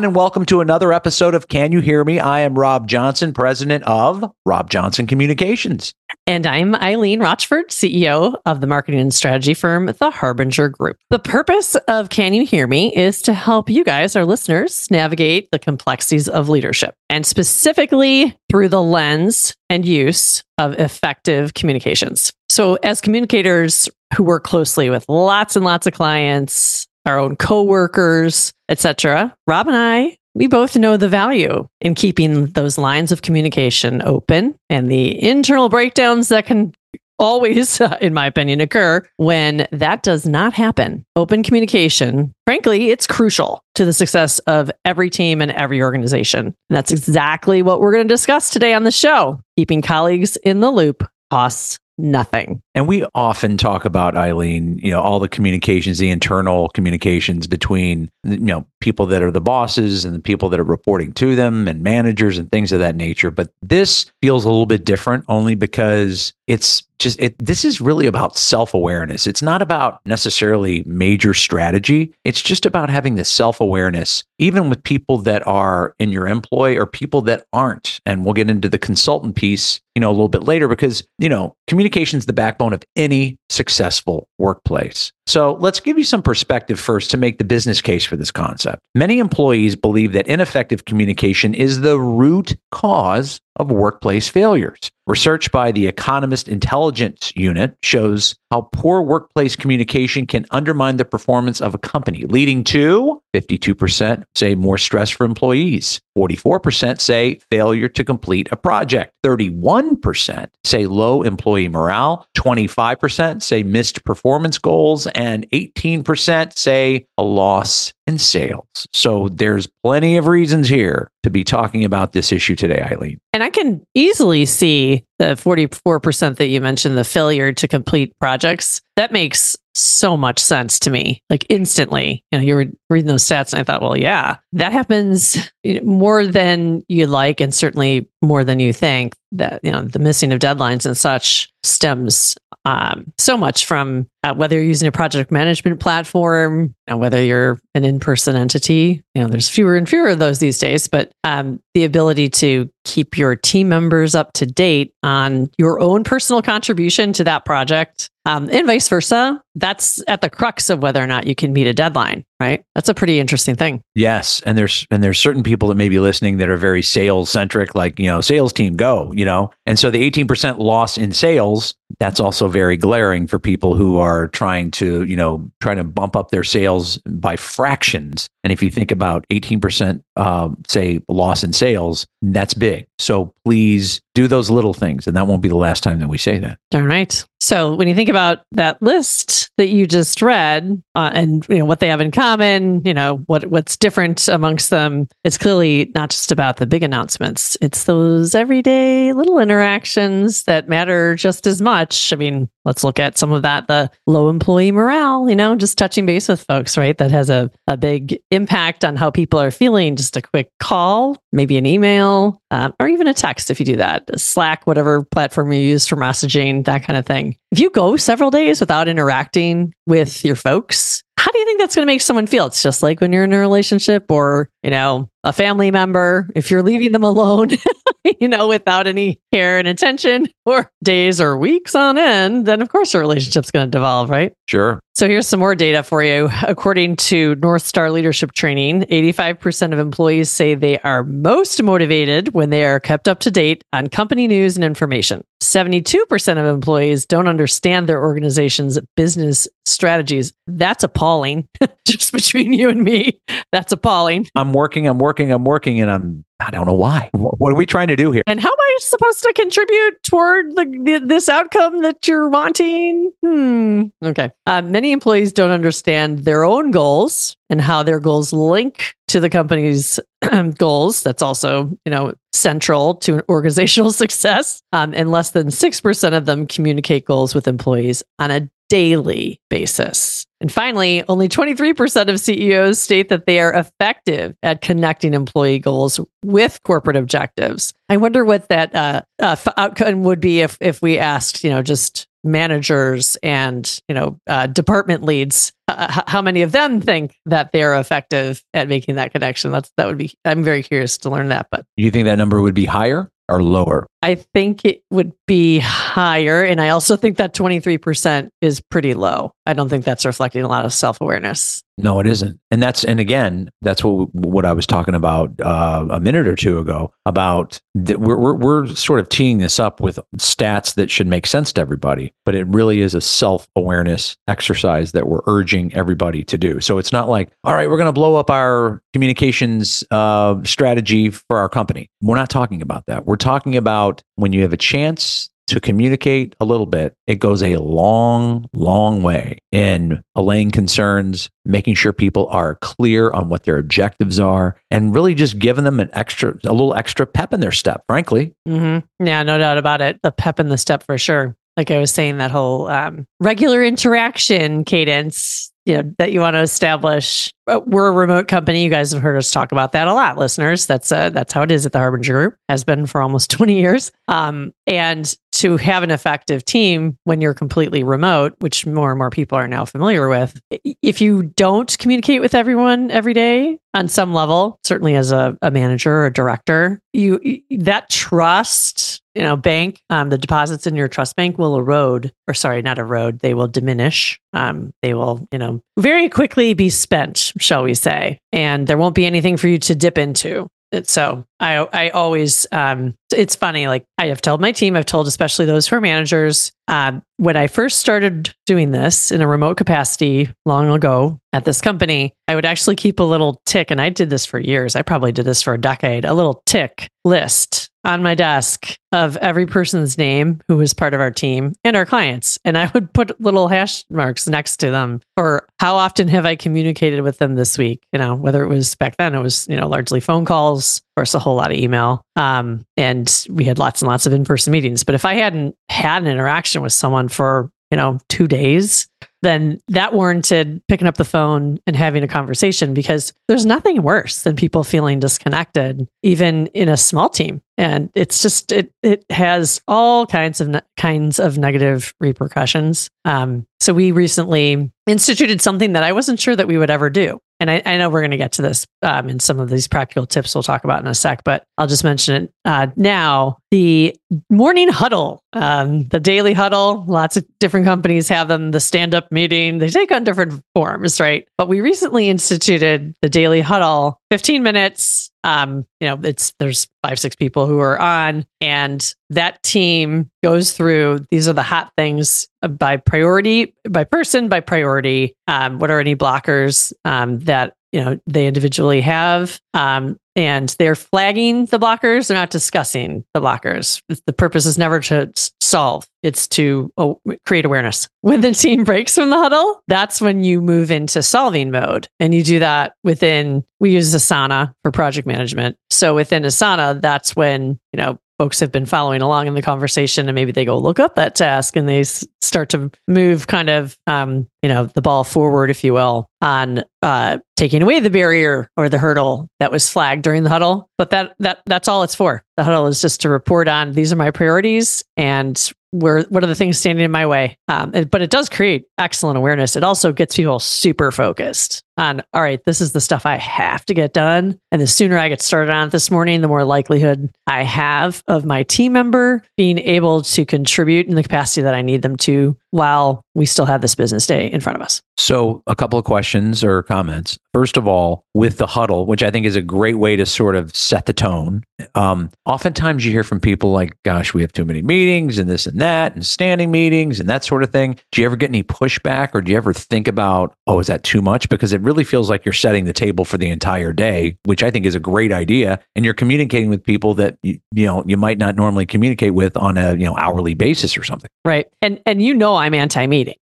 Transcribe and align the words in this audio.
everyone, 0.00 0.10
and 0.12 0.16
welcome 0.16 0.46
to 0.46 0.62
another 0.62 0.94
episode 0.94 1.34
of 1.34 1.48
Can 1.48 1.72
You 1.72 1.80
Hear 1.80 2.04
Me? 2.04 2.18
I 2.18 2.40
am 2.40 2.58
Rob 2.58 2.88
Johnson, 2.88 3.34
president 3.34 3.84
of 3.84 4.32
Rob 4.46 4.70
Johnson 4.70 5.06
Communications. 5.06 5.92
And 6.26 6.46
I'm 6.46 6.74
Eileen 6.76 7.20
Rochford, 7.20 7.68
CEO 7.68 8.34
of 8.46 8.62
the 8.62 8.66
marketing 8.66 9.00
and 9.00 9.12
strategy 9.12 9.52
firm, 9.52 9.92
The 9.98 10.10
Harbinger 10.10 10.70
Group. 10.70 10.96
The 11.10 11.18
purpose 11.18 11.74
of 11.86 12.08
Can 12.08 12.32
You 12.32 12.46
Hear 12.46 12.66
Me 12.66 12.94
is 12.96 13.20
to 13.22 13.34
help 13.34 13.68
you 13.68 13.84
guys, 13.84 14.16
our 14.16 14.24
listeners, 14.24 14.90
navigate 14.90 15.50
the 15.52 15.58
complexities 15.58 16.30
of 16.30 16.48
leadership 16.48 16.94
and 17.10 17.26
specifically 17.26 18.34
through 18.48 18.70
the 18.70 18.82
lens 18.82 19.54
and 19.68 19.84
use 19.84 20.42
of 20.56 20.78
effective 20.78 21.52
communications. 21.52 22.32
So, 22.48 22.76
as 22.76 23.02
communicators 23.02 23.88
who 24.16 24.24
work 24.24 24.44
closely 24.44 24.88
with 24.88 25.04
lots 25.08 25.56
and 25.56 25.64
lots 25.64 25.86
of 25.86 25.92
clients, 25.92 26.86
our 27.06 27.18
own 27.18 27.36
coworkers, 27.36 28.52
etc., 28.68 29.34
Rob 29.46 29.68
and 29.68 29.76
I 29.76 30.16
we 30.34 30.46
both 30.46 30.76
know 30.76 30.96
the 30.96 31.08
value 31.08 31.66
in 31.80 31.94
keeping 31.94 32.46
those 32.46 32.78
lines 32.78 33.10
of 33.10 33.22
communication 33.22 34.00
open 34.02 34.54
and 34.68 34.90
the 34.90 35.20
internal 35.22 35.68
breakdowns 35.68 36.28
that 36.28 36.46
can 36.46 36.72
always, 37.18 37.80
in 38.00 38.14
my 38.14 38.26
opinion, 38.26 38.60
occur 38.60 39.06
when 39.16 39.66
that 39.72 40.02
does 40.02 40.26
not 40.26 40.52
happen. 40.52 41.04
Open 41.16 41.42
communication, 41.42 42.32
frankly, 42.46 42.90
it's 42.90 43.06
crucial 43.06 43.62
to 43.74 43.84
the 43.84 43.92
success 43.92 44.38
of 44.40 44.70
every 44.84 45.10
team 45.10 45.42
and 45.42 45.52
every 45.52 45.82
organization. 45.82 46.46
And 46.46 46.54
that's 46.76 46.92
exactly 46.92 47.62
what 47.62 47.80
we're 47.80 47.92
going 47.92 48.06
to 48.08 48.14
discuss 48.14 48.50
today 48.50 48.72
on 48.72 48.84
the 48.84 48.90
show. 48.90 49.40
Keeping 49.56 49.82
colleagues 49.82 50.36
in 50.38 50.60
the 50.60 50.70
loop 50.70 51.06
costs 51.30 51.78
nothing. 52.00 52.62
And 52.74 52.88
we 52.88 53.04
often 53.14 53.56
talk 53.56 53.84
about 53.84 54.16
Eileen, 54.16 54.78
you 54.78 54.90
know, 54.90 55.00
all 55.00 55.20
the 55.20 55.28
communications, 55.28 55.98
the 55.98 56.10
internal 56.10 56.68
communications 56.70 57.46
between, 57.46 58.10
you 58.24 58.38
know, 58.38 58.66
people 58.80 59.06
that 59.06 59.22
are 59.22 59.30
the 59.30 59.40
bosses 59.40 60.04
and 60.04 60.14
the 60.14 60.20
people 60.20 60.48
that 60.48 60.60
are 60.60 60.64
reporting 60.64 61.12
to 61.14 61.36
them 61.36 61.68
and 61.68 61.82
managers 61.82 62.38
and 62.38 62.50
things 62.50 62.72
of 62.72 62.80
that 62.80 62.96
nature. 62.96 63.30
But 63.30 63.52
this 63.62 64.10
feels 64.22 64.44
a 64.44 64.48
little 64.48 64.66
bit 64.66 64.84
different 64.84 65.24
only 65.28 65.54
because 65.54 66.32
it's 66.46 66.82
just 67.00 67.20
it 67.20 67.36
this 67.38 67.64
is 67.64 67.80
really 67.80 68.06
about 68.06 68.36
self-awareness. 68.36 69.26
It's 69.26 69.42
not 69.42 69.62
about 69.62 70.00
necessarily 70.06 70.84
major 70.86 71.34
strategy. 71.34 72.14
It's 72.24 72.42
just 72.42 72.66
about 72.66 72.90
having 72.90 73.16
the 73.16 73.24
self-awareness 73.24 74.22
even 74.38 74.70
with 74.70 74.82
people 74.82 75.18
that 75.18 75.46
are 75.46 75.94
in 75.98 76.10
your 76.10 76.26
employ 76.26 76.76
or 76.76 76.86
people 76.86 77.20
that 77.22 77.46
aren't. 77.52 78.00
And 78.06 78.24
we'll 78.24 78.34
get 78.34 78.48
into 78.48 78.68
the 78.68 78.78
consultant 78.78 79.36
piece, 79.36 79.80
you 79.94 80.00
know, 80.00 80.08
a 80.08 80.12
little 80.12 80.28
bit 80.28 80.44
later 80.44 80.66
because, 80.66 81.02
you 81.18 81.28
know, 81.28 81.54
communication 81.66 82.18
is 82.18 82.26
the 82.26 82.32
backbone 82.32 82.72
of 82.72 82.82
any 82.96 83.36
successful 83.50 84.28
workplace. 84.38 85.12
So 85.30 85.54
let's 85.60 85.78
give 85.78 85.96
you 85.96 86.02
some 86.02 86.24
perspective 86.24 86.80
first 86.80 87.08
to 87.12 87.16
make 87.16 87.38
the 87.38 87.44
business 87.44 87.80
case 87.80 88.04
for 88.04 88.16
this 88.16 88.32
concept. 88.32 88.80
Many 88.96 89.20
employees 89.20 89.76
believe 89.76 90.12
that 90.12 90.26
ineffective 90.26 90.86
communication 90.86 91.54
is 91.54 91.82
the 91.82 92.00
root 92.00 92.56
cause 92.72 93.40
of 93.54 93.70
workplace 93.70 94.28
failures. 94.28 94.90
Research 95.06 95.50
by 95.50 95.72
the 95.72 95.86
Economist 95.86 96.48
Intelligence 96.48 97.32
Unit 97.34 97.76
shows 97.82 98.36
how 98.50 98.68
poor 98.72 99.02
workplace 99.02 99.56
communication 99.56 100.26
can 100.26 100.46
undermine 100.50 100.96
the 100.96 101.04
performance 101.04 101.60
of 101.60 101.74
a 101.74 101.78
company, 101.78 102.24
leading 102.26 102.62
to 102.64 103.20
52% 103.34 104.24
say 104.34 104.54
more 104.54 104.78
stress 104.78 105.10
for 105.10 105.24
employees, 105.24 106.00
44% 106.16 107.00
say 107.00 107.40
failure 107.50 107.88
to 107.88 108.04
complete 108.04 108.48
a 108.52 108.56
project, 108.56 109.12
31% 109.24 110.48
say 110.64 110.86
low 110.86 111.22
employee 111.22 111.68
morale, 111.68 112.26
25% 112.36 113.42
say 113.42 113.62
missed 113.62 114.04
performance 114.04 114.58
goals, 114.58 115.06
and 115.20 115.46
18% 115.50 116.56
say 116.56 117.06
a 117.18 117.22
loss 117.22 117.92
in 118.06 118.16
sales. 118.16 118.64
So 118.94 119.28
there's 119.28 119.68
plenty 119.84 120.16
of 120.16 120.26
reasons 120.26 120.66
here 120.66 121.10
to 121.24 121.28
be 121.28 121.44
talking 121.44 121.84
about 121.84 122.14
this 122.14 122.32
issue 122.32 122.56
today, 122.56 122.80
Eileen. 122.80 123.18
And 123.34 123.42
I 123.42 123.50
can 123.50 123.84
easily 123.94 124.46
see 124.46 125.04
the 125.18 125.34
44% 125.34 126.36
that 126.38 126.46
you 126.46 126.62
mentioned, 126.62 126.96
the 126.96 127.04
failure 127.04 127.52
to 127.52 127.68
complete 127.68 128.18
projects. 128.18 128.80
That 128.96 129.12
makes 129.12 129.58
so 129.74 130.16
much 130.16 130.38
sense 130.38 130.78
to 130.80 130.90
me, 130.90 131.22
like 131.28 131.44
instantly. 131.50 132.24
You 132.32 132.38
know, 132.38 132.44
you 132.44 132.54
were 132.54 132.66
reading 132.88 133.08
those 133.08 133.24
stats, 133.24 133.52
and 133.52 133.60
I 133.60 133.64
thought, 133.64 133.82
well, 133.82 133.98
yeah, 133.98 134.38
that 134.54 134.72
happens 134.72 135.36
more 135.82 136.26
than 136.26 136.82
you 136.88 137.06
like, 137.06 137.40
and 137.40 137.54
certainly 137.54 138.08
more 138.22 138.42
than 138.42 138.58
you 138.58 138.72
think. 138.72 139.14
That 139.32 139.60
you 139.62 139.70
know, 139.70 139.82
the 139.82 139.98
missing 139.98 140.32
of 140.32 140.40
deadlines 140.40 140.84
and 140.86 140.96
such 140.96 141.52
stems 141.62 142.36
um, 142.64 143.12
so 143.16 143.36
much 143.36 143.64
from 143.64 144.08
uh, 144.22 144.34
whether 144.34 144.56
you're 144.56 144.64
using 144.64 144.88
a 144.88 144.92
project 144.92 145.30
management 145.30 145.80
platform, 145.80 146.74
know, 146.88 146.96
whether 146.98 147.22
you're 147.22 147.60
an 147.74 147.84
in-person 147.84 148.36
entity. 148.36 149.02
You 149.14 149.22
know, 149.22 149.28
there's 149.28 149.48
fewer 149.48 149.76
and 149.76 149.88
fewer 149.88 150.08
of 150.08 150.18
those 150.18 150.40
these 150.40 150.58
days, 150.58 150.86
but 150.86 151.12
um, 151.24 151.60
the 151.74 151.84
ability 151.84 152.28
to 152.30 152.68
keep 152.84 153.16
your 153.16 153.34
team 153.34 153.68
members 153.68 154.14
up 154.14 154.32
to 154.34 154.46
date 154.46 154.92
on 155.02 155.50
your 155.58 155.80
own 155.80 156.04
personal 156.04 156.42
contribution 156.42 157.12
to 157.14 157.24
that 157.24 157.44
project 157.44 158.10
um, 158.26 158.50
and 158.50 158.66
vice 158.66 158.88
versa. 158.88 159.40
That's 159.54 160.02
at 160.06 160.20
the 160.20 160.30
crux 160.30 160.68
of 160.68 160.82
whether 160.82 161.02
or 161.02 161.06
not 161.06 161.26
you 161.26 161.34
can 161.34 161.52
meet 161.52 161.66
a 161.66 161.72
deadline, 161.72 162.24
right? 162.40 162.64
That's 162.74 162.88
a 162.88 162.94
pretty 162.94 163.20
interesting 163.20 163.54
thing. 163.54 163.82
Yes, 163.94 164.40
and 164.46 164.56
there's 164.56 164.86
and 164.90 165.04
there's 165.04 165.20
certain 165.20 165.42
people 165.42 165.68
that 165.68 165.76
may 165.76 165.88
be 165.88 166.00
listening 166.00 166.38
that 166.38 166.48
are 166.48 166.56
very 166.56 166.82
sales 166.82 167.30
centric, 167.30 167.74
like 167.74 167.98
you 167.98 168.06
know, 168.06 168.20
sales 168.20 168.52
team 168.52 168.76
go, 168.76 169.12
you 169.12 169.24
know, 169.24 169.50
and 169.66 169.78
so 169.78 169.90
the 169.90 170.10
18% 170.10 170.58
loss 170.58 170.98
in 170.98 171.12
sales 171.12 171.74
that's 171.98 172.20
also 172.20 172.48
very 172.48 172.76
glaring 172.76 173.26
for 173.26 173.38
people 173.38 173.74
who 173.74 173.98
are 173.98 174.28
trying 174.28 174.70
to 174.72 175.04
you 175.04 175.16
know 175.16 175.50
trying 175.60 175.76
to 175.76 175.84
bump 175.84 176.16
up 176.16 176.30
their 176.30 176.44
sales 176.44 176.98
by 176.98 177.36
fractions. 177.36 178.28
And 178.42 178.52
if 178.52 178.62
you 178.62 178.70
think 178.70 178.90
about 178.90 179.26
18% 179.30 180.02
uh, 180.16 180.48
say 180.66 181.00
loss 181.08 181.44
in 181.44 181.52
sales, 181.52 182.06
that's 182.22 182.54
big. 182.54 182.86
So 182.98 183.34
please 183.44 184.00
do 184.14 184.28
those 184.28 184.50
little 184.50 184.74
things, 184.74 185.06
and 185.06 185.16
that 185.16 185.26
won't 185.26 185.42
be 185.42 185.48
the 185.48 185.56
last 185.56 185.82
time 185.82 185.98
that 186.00 186.08
we 186.08 186.18
say 186.18 186.38
that. 186.38 186.58
All 186.74 186.82
right. 186.82 187.24
So 187.42 187.74
when 187.74 187.88
you 187.88 187.94
think 187.94 188.10
about 188.10 188.40
that 188.52 188.80
list 188.82 189.50
that 189.56 189.68
you 189.68 189.86
just 189.86 190.20
read, 190.20 190.82
uh, 190.94 191.10
and 191.14 191.46
you 191.48 191.58
know 191.58 191.64
what 191.64 191.80
they 191.80 191.88
have 191.88 192.00
in 192.00 192.10
common, 192.10 192.82
you 192.84 192.92
know 192.92 193.16
what 193.26 193.46
what's 193.46 193.76
different 193.76 194.28
amongst 194.28 194.68
them, 194.68 195.08
it's 195.24 195.38
clearly 195.38 195.90
not 195.94 196.10
just 196.10 196.30
about 196.30 196.58
the 196.58 196.66
big 196.66 196.82
announcements. 196.82 197.56
It's 197.62 197.84
those 197.84 198.34
everyday 198.34 199.14
little 199.14 199.38
interactions 199.38 200.44
that 200.44 200.68
matter 200.68 201.14
just 201.14 201.46
as 201.46 201.62
much. 201.62 201.79
I 201.82 202.16
mean, 202.16 202.48
let's 202.64 202.84
look 202.84 202.98
at 202.98 203.18
some 203.18 203.32
of 203.32 203.42
that. 203.42 203.66
The 203.68 203.90
low 204.06 204.28
employee 204.28 204.72
morale, 204.72 205.28
you 205.28 205.36
know, 205.36 205.56
just 205.56 205.78
touching 205.78 206.06
base 206.06 206.28
with 206.28 206.42
folks, 206.44 206.76
right? 206.76 206.96
That 206.98 207.10
has 207.10 207.30
a 207.30 207.50
a 207.66 207.76
big 207.76 208.20
impact 208.30 208.84
on 208.84 208.96
how 208.96 209.10
people 209.10 209.40
are 209.40 209.50
feeling. 209.50 209.96
Just 209.96 210.16
a 210.16 210.22
quick 210.22 210.50
call, 210.60 211.16
maybe 211.32 211.56
an 211.56 211.66
email, 211.66 212.40
uh, 212.50 212.70
or 212.80 212.88
even 212.88 213.06
a 213.06 213.14
text 213.14 213.50
if 213.50 213.60
you 213.60 213.66
do 213.66 213.76
that. 213.76 214.08
Slack, 214.18 214.66
whatever 214.66 215.04
platform 215.04 215.52
you 215.52 215.60
use 215.60 215.86
for 215.86 215.96
messaging, 215.96 216.64
that 216.64 216.84
kind 216.84 216.98
of 216.98 217.06
thing. 217.06 217.36
If 217.50 217.58
you 217.58 217.70
go 217.70 217.96
several 217.96 218.30
days 218.30 218.60
without 218.60 218.88
interacting 218.88 219.74
with 219.86 220.24
your 220.24 220.36
folks, 220.36 221.02
how 221.20 221.30
do 221.32 221.38
you 221.38 221.44
think 221.44 221.60
that's 221.60 221.74
going 221.74 221.86
to 221.86 221.92
make 221.92 222.00
someone 222.00 222.26
feel? 222.26 222.46
It's 222.46 222.62
just 222.62 222.82
like 222.82 223.02
when 223.02 223.12
you're 223.12 223.24
in 223.24 223.32
a 223.34 223.38
relationship 223.38 224.10
or, 224.10 224.48
you 224.62 224.70
know, 224.70 225.09
a 225.24 225.32
family 225.32 225.70
member, 225.70 226.28
if 226.34 226.50
you're 226.50 226.62
leaving 226.62 226.92
them 226.92 227.04
alone, 227.04 227.50
you 228.20 228.28
know, 228.28 228.48
without 228.48 228.86
any 228.86 229.20
care 229.32 229.58
and 229.58 229.68
attention 229.68 230.28
for 230.44 230.70
days 230.82 231.20
or 231.20 231.36
weeks 231.36 231.74
on 231.74 231.98
end, 231.98 232.46
then 232.46 232.62
of 232.62 232.68
course 232.68 232.92
your 232.94 233.02
relationship's 233.02 233.50
going 233.50 233.66
to 233.66 233.70
devolve, 233.70 234.10
right? 234.10 234.32
Sure. 234.46 234.80
So 234.94 235.08
here's 235.08 235.26
some 235.26 235.40
more 235.40 235.54
data 235.54 235.82
for 235.82 236.02
you. 236.02 236.28
According 236.46 236.96
to 236.96 237.34
North 237.36 237.62
Star 237.62 237.90
Leadership 237.90 238.32
Training, 238.32 238.82
85% 238.82 239.72
of 239.72 239.78
employees 239.78 240.30
say 240.30 240.54
they 240.54 240.78
are 240.80 241.04
most 241.04 241.62
motivated 241.62 242.34
when 242.34 242.50
they 242.50 242.64
are 242.64 242.80
kept 242.80 243.08
up 243.08 243.20
to 243.20 243.30
date 243.30 243.64
on 243.72 243.88
company 243.88 244.26
news 244.26 244.56
and 244.56 244.64
information. 244.64 245.24
72% 245.42 246.38
of 246.38 246.44
employees 246.44 247.06
don't 247.06 247.28
understand 247.28 247.88
their 247.88 248.02
organization's 248.02 248.78
business 248.94 249.48
strategies. 249.64 250.34
That's 250.46 250.84
appalling. 250.84 251.48
Just 251.86 252.12
between 252.12 252.52
you 252.52 252.68
and 252.68 252.82
me, 252.82 253.18
that's 253.52 253.72
appalling. 253.72 254.28
I'm 254.36 254.52
working, 254.52 254.86
I'm 254.86 254.98
working, 254.98 255.09
I'm 255.18 255.44
working, 255.44 255.80
and 255.80 255.90
I'm 255.90 256.24
I 256.40 256.50
don't 256.50 256.66
know 256.66 256.74
why. 256.74 257.10
What 257.12 257.52
are 257.52 257.56
we 257.56 257.66
trying 257.66 257.88
to 257.88 257.96
do 257.96 258.12
here? 258.12 258.22
And 258.26 258.40
how 258.40 258.48
am 258.48 258.58
I 258.58 258.76
supposed 258.80 259.22
to 259.22 259.32
contribute 259.34 260.02
toward 260.02 260.56
the, 260.56 260.64
the, 260.64 261.06
this 261.06 261.28
outcome 261.28 261.82
that 261.82 262.08
you're 262.08 262.28
wanting? 262.28 263.12
Hmm. 263.22 263.84
Okay. 264.02 264.30
Uh, 264.46 264.62
many 264.62 264.92
employees 264.92 265.32
don't 265.32 265.50
understand 265.50 266.20
their 266.20 266.44
own 266.44 266.70
goals 266.70 267.36
and 267.50 267.60
how 267.60 267.82
their 267.82 268.00
goals 268.00 268.32
link 268.32 268.94
to 269.08 269.20
the 269.20 269.28
company's 269.28 270.00
goals. 270.56 271.02
That's 271.02 271.22
also, 271.22 271.64
you 271.84 271.90
know, 271.90 272.14
central 272.32 272.94
to 272.96 273.22
organizational 273.28 273.92
success. 273.92 274.62
Um, 274.72 274.94
and 274.94 275.10
less 275.10 275.32
than 275.32 275.48
6% 275.48 276.16
of 276.16 276.24
them 276.24 276.46
communicate 276.46 277.04
goals 277.04 277.34
with 277.34 277.46
employees 277.46 278.02
on 278.18 278.30
a 278.30 278.48
daily 278.70 279.38
basis. 279.50 280.24
And 280.40 280.50
finally, 280.50 281.04
only 281.08 281.28
23% 281.28 282.08
of 282.08 282.18
CEOs 282.18 282.78
state 282.78 283.10
that 283.10 283.26
they 283.26 283.40
are 283.40 283.52
effective 283.52 284.34
at 284.42 284.62
connecting 284.62 285.12
employee 285.12 285.58
goals 285.58 286.00
with 286.24 286.62
corporate 286.62 286.96
objectives. 286.96 287.74
I 287.90 287.98
wonder 287.98 288.24
what 288.24 288.48
that 288.48 288.74
uh, 288.74 289.02
uh, 289.18 289.36
outcome 289.58 290.04
would 290.04 290.20
be 290.20 290.40
if, 290.40 290.56
if 290.60 290.80
we 290.80 290.96
asked, 290.96 291.44
you 291.44 291.50
know, 291.50 291.60
just 291.60 292.06
managers 292.22 293.16
and 293.22 293.80
you 293.88 293.94
know 293.94 294.20
uh, 294.26 294.46
department 294.46 295.02
leads 295.02 295.54
uh, 295.68 296.02
how 296.06 296.20
many 296.20 296.42
of 296.42 296.52
them 296.52 296.78
think 296.80 297.16
that 297.24 297.50
they're 297.50 297.78
effective 297.78 298.44
at 298.52 298.68
making 298.68 298.96
that 298.96 299.10
connection 299.10 299.50
that's 299.50 299.72
that 299.78 299.86
would 299.86 299.96
be 299.96 300.12
i'm 300.26 300.44
very 300.44 300.62
curious 300.62 300.98
to 300.98 301.08
learn 301.08 301.28
that 301.28 301.46
but 301.50 301.64
do 301.78 301.82
you 301.82 301.90
think 301.90 302.04
that 302.04 302.16
number 302.16 302.42
would 302.42 302.52
be 302.54 302.66
higher 302.66 303.10
or 303.30 303.42
lower 303.42 303.86
I 304.02 304.14
think 304.14 304.64
it 304.64 304.82
would 304.90 305.12
be 305.26 305.58
higher. 305.58 306.42
And 306.42 306.60
I 306.60 306.70
also 306.70 306.96
think 306.96 307.18
that 307.18 307.34
23% 307.34 308.30
is 308.40 308.60
pretty 308.60 308.94
low. 308.94 309.32
I 309.44 309.52
don't 309.52 309.68
think 309.68 309.84
that's 309.84 310.06
reflecting 310.06 310.42
a 310.42 310.48
lot 310.48 310.64
of 310.64 310.72
self 310.72 311.00
awareness. 311.00 311.62
No, 311.82 312.00
it 312.00 312.06
isn't. 312.06 312.38
And 312.50 312.62
that's, 312.62 312.84
and 312.84 313.00
again, 313.00 313.50
that's 313.62 313.82
what, 313.82 314.14
what 314.14 314.44
I 314.44 314.52
was 314.52 314.66
talking 314.66 314.94
about 314.94 315.32
uh, 315.40 315.86
a 315.90 316.00
minute 316.00 316.26
or 316.26 316.36
two 316.36 316.58
ago 316.58 316.92
about 317.06 317.60
that 317.74 318.00
we're, 318.00 318.16
we're, 318.16 318.34
we're 318.34 318.66
sort 318.68 319.00
of 319.00 319.08
teeing 319.08 319.38
this 319.38 319.58
up 319.58 319.80
with 319.80 319.98
stats 320.16 320.74
that 320.74 320.90
should 320.90 321.06
make 321.06 321.26
sense 321.26 321.52
to 321.54 321.60
everybody, 321.60 322.12
but 322.24 322.34
it 322.34 322.46
really 322.48 322.80
is 322.80 322.94
a 322.94 323.00
self 323.00 323.48
awareness 323.56 324.16
exercise 324.28 324.92
that 324.92 325.08
we're 325.08 325.22
urging 325.26 325.72
everybody 325.74 326.24
to 326.24 326.36
do. 326.36 326.60
So 326.60 326.78
it's 326.78 326.92
not 326.92 327.08
like, 327.08 327.30
all 327.44 327.54
right, 327.54 327.68
we're 327.68 327.76
going 327.76 327.86
to 327.86 327.92
blow 327.92 328.16
up 328.16 328.30
our 328.30 328.82
communications 328.92 329.84
uh, 329.90 330.42
strategy 330.44 331.10
for 331.10 331.38
our 331.38 331.48
company. 331.48 331.90
We're 332.00 332.16
not 332.16 332.30
talking 332.30 332.62
about 332.62 332.86
that. 332.86 333.06
We're 333.06 333.16
talking 333.16 333.56
about 333.56 334.02
when 334.16 334.32
you 334.32 334.42
have 334.42 334.52
a 334.52 334.58
chance 334.58 335.30
to 335.50 335.60
communicate 335.60 336.34
a 336.40 336.44
little 336.44 336.66
bit, 336.66 336.94
it 337.06 337.16
goes 337.16 337.42
a 337.42 337.56
long, 337.56 338.48
long 338.52 339.02
way 339.02 339.38
in 339.52 340.02
allaying 340.14 340.50
concerns, 340.50 341.30
making 341.44 341.74
sure 341.74 341.92
people 341.92 342.28
are 342.28 342.56
clear 342.56 343.10
on 343.10 343.28
what 343.28 343.44
their 343.44 343.58
objectives 343.58 344.18
are, 344.18 344.56
and 344.70 344.94
really 344.94 345.14
just 345.14 345.38
giving 345.38 345.64
them 345.64 345.80
an 345.80 345.90
extra, 345.92 346.34
a 346.44 346.52
little 346.52 346.74
extra 346.74 347.06
pep 347.06 347.32
in 347.32 347.40
their 347.40 347.52
step, 347.52 347.84
frankly. 347.88 348.34
Mm-hmm. 348.48 349.06
Yeah, 349.06 349.22
no 349.22 349.38
doubt 349.38 349.58
about 349.58 349.80
it. 349.80 350.00
The 350.02 350.12
pep 350.12 350.40
in 350.40 350.48
the 350.48 350.58
step 350.58 350.84
for 350.84 350.98
sure. 350.98 351.36
Like 351.56 351.70
I 351.70 351.78
was 351.78 351.90
saying, 351.90 352.18
that 352.18 352.30
whole 352.30 352.68
um, 352.68 353.06
regular 353.20 353.62
interaction 353.62 354.64
cadence 354.64 355.50
you 355.66 355.76
know 355.76 355.94
that 355.98 356.12
you 356.12 356.20
want 356.20 356.34
to 356.34 356.40
establish 356.40 357.32
uh, 357.46 357.60
we're 357.66 357.88
a 357.88 357.92
remote 357.92 358.28
company 358.28 358.64
you 358.64 358.70
guys 358.70 358.92
have 358.92 359.02
heard 359.02 359.16
us 359.16 359.30
talk 359.30 359.52
about 359.52 359.72
that 359.72 359.86
a 359.86 359.94
lot 359.94 360.16
listeners 360.16 360.66
that's 360.66 360.90
uh, 360.90 361.10
that's 361.10 361.32
how 361.32 361.42
it 361.42 361.50
is 361.50 361.66
at 361.66 361.72
the 361.72 361.78
harbinger 361.78 362.12
group 362.14 362.36
has 362.48 362.64
been 362.64 362.86
for 362.86 363.02
almost 363.02 363.30
20 363.36 363.58
years 363.58 363.92
um, 364.08 364.52
and 364.66 365.14
to 365.40 365.56
have 365.56 365.82
an 365.82 365.90
effective 365.90 366.44
team 366.44 366.98
when 367.04 367.22
you're 367.22 367.32
completely 367.32 367.82
remote 367.82 368.34
which 368.40 368.66
more 368.66 368.90
and 368.90 368.98
more 368.98 369.08
people 369.08 369.38
are 369.38 369.48
now 369.48 369.64
familiar 369.64 370.06
with. 370.08 370.38
If 370.82 371.00
you 371.00 371.22
don't 371.22 371.78
communicate 371.78 372.20
with 372.20 372.34
everyone 372.34 372.90
every 372.90 373.14
day 373.14 373.58
on 373.72 373.88
some 373.88 374.12
level 374.12 374.58
certainly 374.64 374.96
as 374.96 375.12
a, 375.12 375.38
a 375.40 375.50
manager 375.50 375.92
or 375.92 376.06
a 376.06 376.12
director 376.12 376.78
you 376.92 377.40
that 377.50 377.88
trust 377.88 379.00
you 379.14 379.22
know 379.22 379.36
bank 379.36 379.80
um, 379.88 380.10
the 380.10 380.18
deposits 380.18 380.66
in 380.66 380.74
your 380.74 380.88
trust 380.88 381.16
bank 381.16 381.38
will 381.38 381.56
erode 381.56 382.12
or 382.28 382.34
sorry 382.34 382.60
not 382.60 382.78
erode 382.78 383.20
they 383.20 383.32
will 383.32 383.48
diminish. 383.48 384.20
Um, 384.34 384.74
they 384.82 384.92
will 384.92 385.26
you 385.32 385.38
know 385.38 385.62
very 385.78 386.10
quickly 386.10 386.52
be 386.52 386.68
spent 386.68 387.32
shall 387.38 387.62
we 387.62 387.72
say 387.74 388.18
and 388.32 388.66
there 388.66 388.78
won't 388.78 388.94
be 388.94 389.06
anything 389.06 389.38
for 389.38 389.48
you 389.48 389.58
to 389.60 389.74
dip 389.74 389.96
into 389.96 390.48
so 390.84 391.24
I 391.40 391.56
I 391.72 391.90
always 391.90 392.46
um, 392.52 392.94
it's 393.12 393.34
funny 393.34 393.66
like 393.66 393.84
I 393.98 394.06
have 394.06 394.22
told 394.22 394.40
my 394.40 394.52
team 394.52 394.76
I've 394.76 394.86
told 394.86 395.06
especially 395.06 395.46
those 395.46 395.66
who 395.66 395.76
are 395.76 395.80
managers 395.80 396.52
um, 396.68 397.02
when 397.16 397.36
I 397.36 397.46
first 397.46 397.78
started 397.78 398.32
doing 398.46 398.70
this 398.70 399.10
in 399.10 399.20
a 399.20 399.26
remote 399.26 399.56
capacity 399.56 400.28
long 400.46 400.70
ago 400.70 401.18
at 401.32 401.44
this 401.44 401.60
company 401.60 402.12
I 402.28 402.34
would 402.34 402.44
actually 402.44 402.76
keep 402.76 403.00
a 403.00 403.04
little 403.04 403.40
tick 403.46 403.70
and 403.70 403.80
I 403.80 403.90
did 403.90 404.10
this 404.10 404.26
for 404.26 404.38
years. 404.38 404.76
I 404.76 404.82
probably 404.82 405.12
did 405.12 405.24
this 405.24 405.42
for 405.42 405.54
a 405.54 405.60
decade 405.60 406.04
a 406.04 406.14
little 406.14 406.42
tick 406.46 406.88
list 407.04 407.69
on 407.84 408.02
my 408.02 408.14
desk 408.14 408.78
of 408.92 409.16
every 409.18 409.46
person's 409.46 409.96
name 409.96 410.40
who 410.48 410.56
was 410.56 410.74
part 410.74 410.94
of 410.94 411.00
our 411.00 411.10
team 411.10 411.54
and 411.64 411.76
our 411.76 411.86
clients. 411.86 412.38
And 412.44 412.58
I 412.58 412.70
would 412.74 412.92
put 412.92 413.18
little 413.20 413.48
hash 413.48 413.84
marks 413.90 414.28
next 414.28 414.58
to 414.58 414.70
them 414.70 415.00
for 415.16 415.46
how 415.58 415.76
often 415.76 416.08
have 416.08 416.26
I 416.26 416.36
communicated 416.36 417.02
with 417.02 417.18
them 417.18 417.36
this 417.36 417.56
week? 417.56 417.82
You 417.92 417.98
know, 417.98 418.14
whether 418.14 418.42
it 418.42 418.48
was 418.48 418.74
back 418.74 418.96
then, 418.96 419.14
it 419.14 419.20
was, 419.20 419.46
you 419.48 419.56
know, 419.56 419.68
largely 419.68 420.00
phone 420.00 420.24
calls, 420.24 420.78
of 420.78 421.00
course, 421.00 421.14
a 421.14 421.18
whole 421.18 421.36
lot 421.36 421.52
of 421.52 421.58
email. 421.58 422.02
Um, 422.16 422.66
and 422.76 423.26
we 423.30 423.44
had 423.44 423.58
lots 423.58 423.80
and 423.82 423.88
lots 423.88 424.06
of 424.06 424.12
in 424.12 424.24
person 424.24 424.52
meetings. 424.52 424.84
But 424.84 424.94
if 424.94 425.04
I 425.04 425.14
hadn't 425.14 425.56
had 425.68 426.02
an 426.02 426.08
interaction 426.08 426.62
with 426.62 426.72
someone 426.72 427.08
for, 427.08 427.50
you 427.70 427.76
know, 427.76 427.98
two 428.08 428.26
days, 428.26 428.88
then 429.22 429.60
that 429.68 429.92
warranted 429.92 430.62
picking 430.68 430.86
up 430.86 430.96
the 430.96 431.04
phone 431.04 431.58
and 431.66 431.76
having 431.76 432.02
a 432.02 432.08
conversation 432.08 432.74
because 432.74 433.12
there's 433.28 433.46
nothing 433.46 433.82
worse 433.82 434.22
than 434.22 434.36
people 434.36 434.64
feeling 434.64 435.00
disconnected, 435.00 435.86
even 436.02 436.46
in 436.48 436.68
a 436.68 436.76
small 436.76 437.08
team. 437.08 437.42
And 437.58 437.90
it's 437.94 438.22
just 438.22 438.52
it 438.52 438.72
it 438.82 439.04
has 439.10 439.60
all 439.68 440.06
kinds 440.06 440.40
of 440.40 440.48
ne- 440.48 440.62
kinds 440.76 441.18
of 441.18 441.36
negative 441.36 441.94
repercussions. 442.00 442.88
Um, 443.04 443.46
so 443.60 443.74
we 443.74 443.92
recently 443.92 444.70
instituted 444.86 445.42
something 445.42 445.74
that 445.74 445.82
I 445.82 445.92
wasn't 445.92 446.18
sure 446.18 446.34
that 446.34 446.48
we 446.48 446.56
would 446.56 446.70
ever 446.70 446.88
do. 446.88 447.20
And 447.38 447.50
I, 447.50 447.62
I 447.64 447.78
know 447.78 447.88
we're 447.88 448.00
going 448.00 448.10
to 448.10 448.16
get 448.16 448.32
to 448.32 448.42
this 448.42 448.66
um, 448.82 449.08
in 449.08 449.18
some 449.20 449.40
of 449.40 449.48
these 449.48 449.68
practical 449.68 450.06
tips 450.06 450.34
we'll 450.34 450.42
talk 450.42 450.64
about 450.64 450.80
in 450.80 450.86
a 450.86 450.94
sec, 450.94 451.24
but 451.24 451.44
I'll 451.58 451.66
just 451.66 451.84
mention 451.84 452.24
it 452.24 452.32
uh, 452.44 452.68
now. 452.76 453.38
The 453.50 453.96
morning 454.28 454.68
huddle, 454.68 455.22
um, 455.32 455.86
the 455.88 456.00
daily 456.00 456.32
huddle, 456.32 456.84
lots 456.86 457.16
of 457.16 457.24
different 457.38 457.66
companies 457.66 458.08
have 458.08 458.28
them, 458.28 458.50
the 458.50 458.60
stand 458.60 458.94
up 458.94 459.10
meeting, 459.12 459.58
they 459.58 459.68
take 459.68 459.92
on 459.92 460.04
different 460.04 460.42
forms, 460.54 461.00
right? 461.00 461.26
But 461.38 461.48
we 461.48 461.60
recently 461.60 462.08
instituted 462.08 462.94
the 463.02 463.08
daily 463.08 463.40
huddle, 463.40 464.00
15 464.10 464.42
minutes. 464.42 465.10
Um, 465.22 465.66
you 465.80 465.88
know, 465.88 466.00
it's 466.02 466.32
there's 466.38 466.66
five, 466.82 466.98
six 466.98 467.14
people 467.14 467.46
who 467.46 467.58
are 467.60 467.78
on, 467.78 468.24
and 468.40 468.94
that 469.10 469.42
team 469.42 470.10
goes 470.22 470.52
through 470.52 471.06
these 471.10 471.28
are 471.28 471.34
the 471.34 471.42
hot 471.42 471.72
things 471.76 472.26
by 472.48 472.78
priority, 472.78 473.54
by 473.68 473.84
person, 473.84 474.28
by 474.28 474.40
priority. 474.40 475.14
Um, 475.28 475.58
what 475.58 475.70
are 475.70 475.78
any 475.78 475.94
blockers 475.94 476.72
um, 476.84 477.18
that 477.20 477.54
you 477.72 477.84
know 477.84 478.00
they 478.06 478.26
individually 478.26 478.80
have 478.80 479.40
um, 479.52 479.98
and 480.20 480.54
they're 480.58 480.76
flagging 480.76 481.46
the 481.46 481.58
blockers. 481.58 482.08
They're 482.08 482.16
not 482.16 482.28
discussing 482.28 483.06
the 483.14 483.22
blockers. 483.22 483.80
The 484.04 484.12
purpose 484.12 484.44
is 484.44 484.58
never 484.58 484.78
to 484.80 485.10
solve. 485.40 485.86
It's 486.02 486.28
to 486.28 486.70
oh, 486.76 487.00
create 487.24 487.46
awareness. 487.46 487.88
When 488.02 488.22
the 488.22 488.32
team 488.32 488.64
breaks 488.64 488.94
from 488.94 489.10
the 489.10 489.18
huddle 489.18 489.62
that's 489.68 490.00
when 490.00 490.24
you 490.24 490.40
move 490.40 490.70
into 490.70 491.02
solving 491.02 491.50
mode. 491.50 491.86
And 492.00 492.14
you 492.14 492.22
do 492.22 492.38
that 492.38 492.74
within 492.82 493.44
we 493.60 493.72
use 493.72 493.94
asana 493.94 494.52
for 494.62 494.70
project 494.70 495.06
management. 495.06 495.56
So 495.70 495.94
within 495.94 496.22
asana 496.22 496.80
that's 496.80 497.14
when 497.16 497.58
you 497.72 497.76
know 497.76 497.98
folks 498.18 498.40
have 498.40 498.52
been 498.52 498.66
following 498.66 499.00
along 499.00 499.26
in 499.26 499.34
the 499.34 499.42
conversation 499.42 500.08
and 500.08 500.14
maybe 500.14 500.32
they 500.32 500.44
go 500.44 500.58
look 500.58 500.78
up 500.78 500.94
that 500.96 501.14
task 501.14 501.56
and 501.56 501.68
they 501.68 501.82
start 501.84 502.50
to 502.50 502.70
move 502.88 503.26
kind 503.26 503.48
of 503.48 503.78
um, 503.86 504.26
you 504.42 504.48
know 504.48 504.66
the 504.66 504.82
ball 504.82 505.04
forward 505.04 505.50
if 505.50 505.64
you 505.64 505.72
will 505.72 506.09
on 506.20 506.62
uh, 506.82 507.18
taking 507.36 507.62
away 507.62 507.80
the 507.80 507.90
barrier 507.90 508.48
or 508.56 508.68
the 508.68 508.78
hurdle 508.78 509.28
that 509.38 509.52
was 509.52 509.68
flagged 509.68 510.02
during 510.02 510.22
the 510.22 510.30
huddle. 510.30 510.68
But 510.78 510.90
that 510.90 511.14
that 511.18 511.40
that's 511.46 511.68
all 511.68 511.82
it's 511.82 511.94
for. 511.94 512.22
The 512.36 512.44
huddle 512.44 512.66
is 512.66 512.80
just 512.80 513.00
to 513.02 513.08
report 513.08 513.48
on 513.48 513.72
these 513.72 513.92
are 513.92 513.96
my 513.96 514.10
priorities 514.10 514.84
and 514.96 515.52
where 515.72 516.02
what 516.04 516.24
are 516.24 516.26
the 516.26 516.34
things 516.34 516.58
standing 516.58 516.84
in 516.84 516.90
my 516.90 517.06
way? 517.06 517.36
Um, 517.48 517.70
but 517.90 518.02
it 518.02 518.10
does 518.10 518.28
create 518.28 518.64
excellent 518.78 519.16
awareness. 519.16 519.54
It 519.54 519.62
also 519.62 519.92
gets 519.92 520.16
people 520.16 520.40
super 520.40 520.90
focused 520.90 521.62
on 521.80 522.02
all 522.12 522.20
right 522.20 522.44
this 522.44 522.60
is 522.60 522.72
the 522.72 522.80
stuff 522.80 523.06
i 523.06 523.16
have 523.16 523.64
to 523.64 523.74
get 523.74 523.94
done. 523.94 524.38
And 524.52 524.60
the 524.60 524.66
sooner 524.66 524.98
i 524.98 525.08
get 525.08 525.22
started 525.22 525.52
on 525.52 525.68
it 525.68 525.70
this 525.70 525.90
morning 525.90 526.20
the 526.20 526.28
more 526.28 526.44
likelihood 526.44 527.10
i 527.26 527.42
have 527.42 528.02
of 528.06 528.24
my 528.24 528.42
team 528.42 528.72
member 528.72 529.22
being 529.36 529.58
able 529.58 530.02
to 530.02 530.26
contribute 530.26 530.86
in 530.86 530.94
the 530.94 531.02
capacity 531.02 531.42
that 531.42 531.54
i 531.54 531.62
need 531.62 531.82
them 531.82 531.96
to 531.96 532.36
while 532.50 533.02
we 533.14 533.26
still 533.26 533.46
have 533.46 533.60
this 533.60 533.74
business 533.74 534.06
day 534.06 534.30
in 534.30 534.40
front 534.40 534.56
of 534.56 534.62
us 534.62 534.82
so 534.96 535.42
a 535.46 535.54
couple 535.54 535.78
of 535.78 535.84
questions 535.84 536.42
or 536.44 536.62
comments 536.62 537.18
first 537.32 537.56
of 537.56 537.66
all 537.66 538.04
with 538.14 538.38
the 538.38 538.46
huddle 538.46 538.86
which 538.86 539.02
i 539.02 539.10
think 539.10 539.26
is 539.26 539.36
a 539.36 539.42
great 539.42 539.78
way 539.78 539.96
to 539.96 540.06
sort 540.06 540.36
of 540.36 540.54
set 540.54 540.86
the 540.86 540.92
tone 540.92 541.42
um, 541.74 542.10
oftentimes 542.26 542.84
you 542.84 542.92
hear 542.92 543.04
from 543.04 543.20
people 543.20 543.52
like 543.52 543.76
gosh 543.84 544.14
we 544.14 544.22
have 544.22 544.32
too 544.32 544.44
many 544.44 544.62
meetings 544.62 545.18
and 545.18 545.28
this 545.28 545.46
and 545.46 545.60
that 545.60 545.94
and 545.94 546.04
standing 546.06 546.50
meetings 546.50 547.00
and 547.00 547.08
that 547.08 547.24
sort 547.24 547.42
of 547.42 547.50
thing. 547.50 547.78
Do 547.92 548.00
you 548.00 548.06
ever 548.06 548.16
get 548.16 548.30
any 548.30 548.42
pushback 548.42 549.10
or 549.14 549.20
do 549.20 549.30
you 549.30 549.36
ever 549.36 549.52
think 549.52 549.88
about, 549.88 550.34
oh, 550.46 550.58
is 550.58 550.66
that 550.66 550.82
too 550.82 551.02
much? 551.02 551.28
Because 551.28 551.52
it 551.52 551.60
really 551.60 551.84
feels 551.84 552.10
like 552.10 552.24
you're 552.24 552.32
setting 552.32 552.64
the 552.64 552.72
table 552.72 553.04
for 553.04 553.18
the 553.18 553.30
entire 553.30 553.72
day, 553.72 554.16
which 554.24 554.42
I 554.42 554.50
think 554.50 554.66
is 554.66 554.74
a 554.74 554.80
great 554.80 555.12
idea. 555.12 555.60
And 555.74 555.84
you're 555.84 555.94
communicating 555.94 556.50
with 556.50 556.62
people 556.62 556.94
that 556.94 557.18
you, 557.22 557.40
you 557.52 557.66
know 557.66 557.84
you 557.86 557.96
might 557.96 558.18
not 558.18 558.36
normally 558.36 558.66
communicate 558.66 559.14
with 559.14 559.36
on 559.36 559.56
a 559.56 559.72
you 559.72 559.84
know 559.84 559.96
hourly 559.96 560.34
basis 560.34 560.76
or 560.76 560.84
something. 560.84 561.10
Right. 561.24 561.46
And 561.62 561.80
and 561.86 562.02
you 562.02 562.14
know 562.14 562.36
I'm 562.36 562.54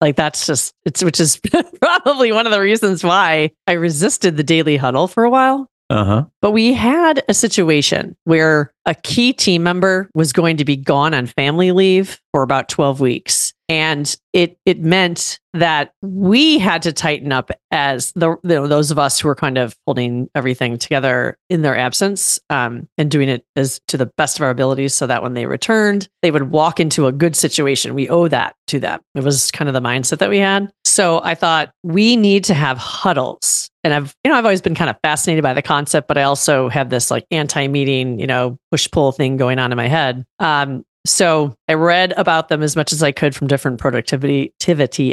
Like 0.01 0.17
that's 0.17 0.47
just 0.47 0.75
it's 0.85 1.03
which 1.03 1.21
is 1.21 1.41
probably 1.81 2.33
one 2.33 2.47
of 2.47 2.53
the 2.53 2.61
reasons 2.61 3.05
why 3.05 3.51
I 3.67 3.73
resisted 3.73 4.37
the 4.37 4.45
daily 4.45 4.77
huddle 4.77 5.09
for 5.09 5.25
a 5.25 5.31
while 5.31 5.71
uh-huh. 5.91 6.25
But 6.41 6.53
we 6.53 6.73
had 6.73 7.25
a 7.29 7.35
situation 7.35 8.17
where 8.23 8.73
a 8.87 8.95
key 8.95 9.33
team 9.33 9.65
member 9.65 10.09
was 10.15 10.33
going 10.33 10.57
to 10.59 10.65
be 10.65 10.77
gone 10.77 11.13
on 11.13 11.27
family 11.27 11.73
leave 11.73 12.21
for 12.33 12.43
about 12.43 12.69
12 12.69 13.01
weeks. 13.01 13.53
And 13.71 14.17
it 14.33 14.59
it 14.67 14.81
meant 14.81 15.39
that 15.53 15.93
we 16.03 16.59
had 16.59 16.83
to 16.83 16.93
tighten 16.93 17.31
up 17.31 17.53
as 17.71 18.13
the 18.17 18.31
you 18.31 18.39
know, 18.43 18.67
those 18.67 18.91
of 18.91 18.99
us 18.99 19.21
who 19.21 19.29
were 19.29 19.37
kind 19.37 19.59
of 19.59 19.77
holding 19.87 20.29
everything 20.35 20.77
together 20.77 21.39
in 21.49 21.63
their 21.63 21.77
absence 21.77 22.41
um, 22.51 22.89
and 22.99 23.13
doing 23.13 23.29
it 23.29 23.45
as 23.55 23.81
to 23.87 23.97
the 23.97 24.11
best 24.17 24.39
of 24.39 24.43
our 24.43 24.51
abilities 24.51 24.93
so 24.93 25.07
that 25.07 25.23
when 25.23 25.35
they 25.35 25.47
returned 25.47 26.09
they 26.23 26.33
would 26.33 26.51
walk 26.51 26.81
into 26.81 27.07
a 27.07 27.13
good 27.13 27.37
situation. 27.37 27.95
We 27.95 28.09
owe 28.09 28.27
that 28.27 28.57
to 28.69 28.81
them. 28.81 29.01
It 29.15 29.23
was 29.23 29.53
kind 29.53 29.69
of 29.69 29.75
the 29.75 29.81
mindset 29.81 30.19
that 30.19 30.31
we 30.31 30.39
had. 30.39 30.71
So 30.85 31.21
i 31.23 31.37
thought 31.37 31.73
we 31.85 32.17
need 32.17 32.43
to 32.45 32.55
have 32.55 32.77
huddles. 32.77 33.71
And 33.85 33.95
I've 33.95 34.17
you 34.25 34.33
know 34.33 34.37
I've 34.37 34.45
always 34.45 34.63
been 34.63 34.75
kind 34.75 34.91
of 34.91 34.97
fascinated 35.05 35.45
by 35.45 35.55
the 35.55 35.63
concept, 35.63 36.09
but 36.09 36.19
I 36.19 36.25
also 36.25 36.69
have 36.71 36.91
this 36.91 37.09
like 37.09 37.25
anti-meeting 37.31 38.19
you 38.19 38.27
know 38.27 38.59
push 38.73 38.91
pull 38.91 39.13
thing 39.13 39.37
going 39.37 39.61
on 39.61 39.71
in 39.71 39.77
my 39.77 39.87
head. 39.87 40.27
Um, 40.41 40.85
so 41.07 41.55
I 41.69 41.75
read 41.75 42.13
about 42.17 42.49
them 42.49 42.63
as 42.63 42.77
much 42.77 42.93
as 42.93 43.03
I 43.03 43.13
could 43.13 43.35
from 43.35 43.47
different 43.47 43.79
productivity 43.79 44.53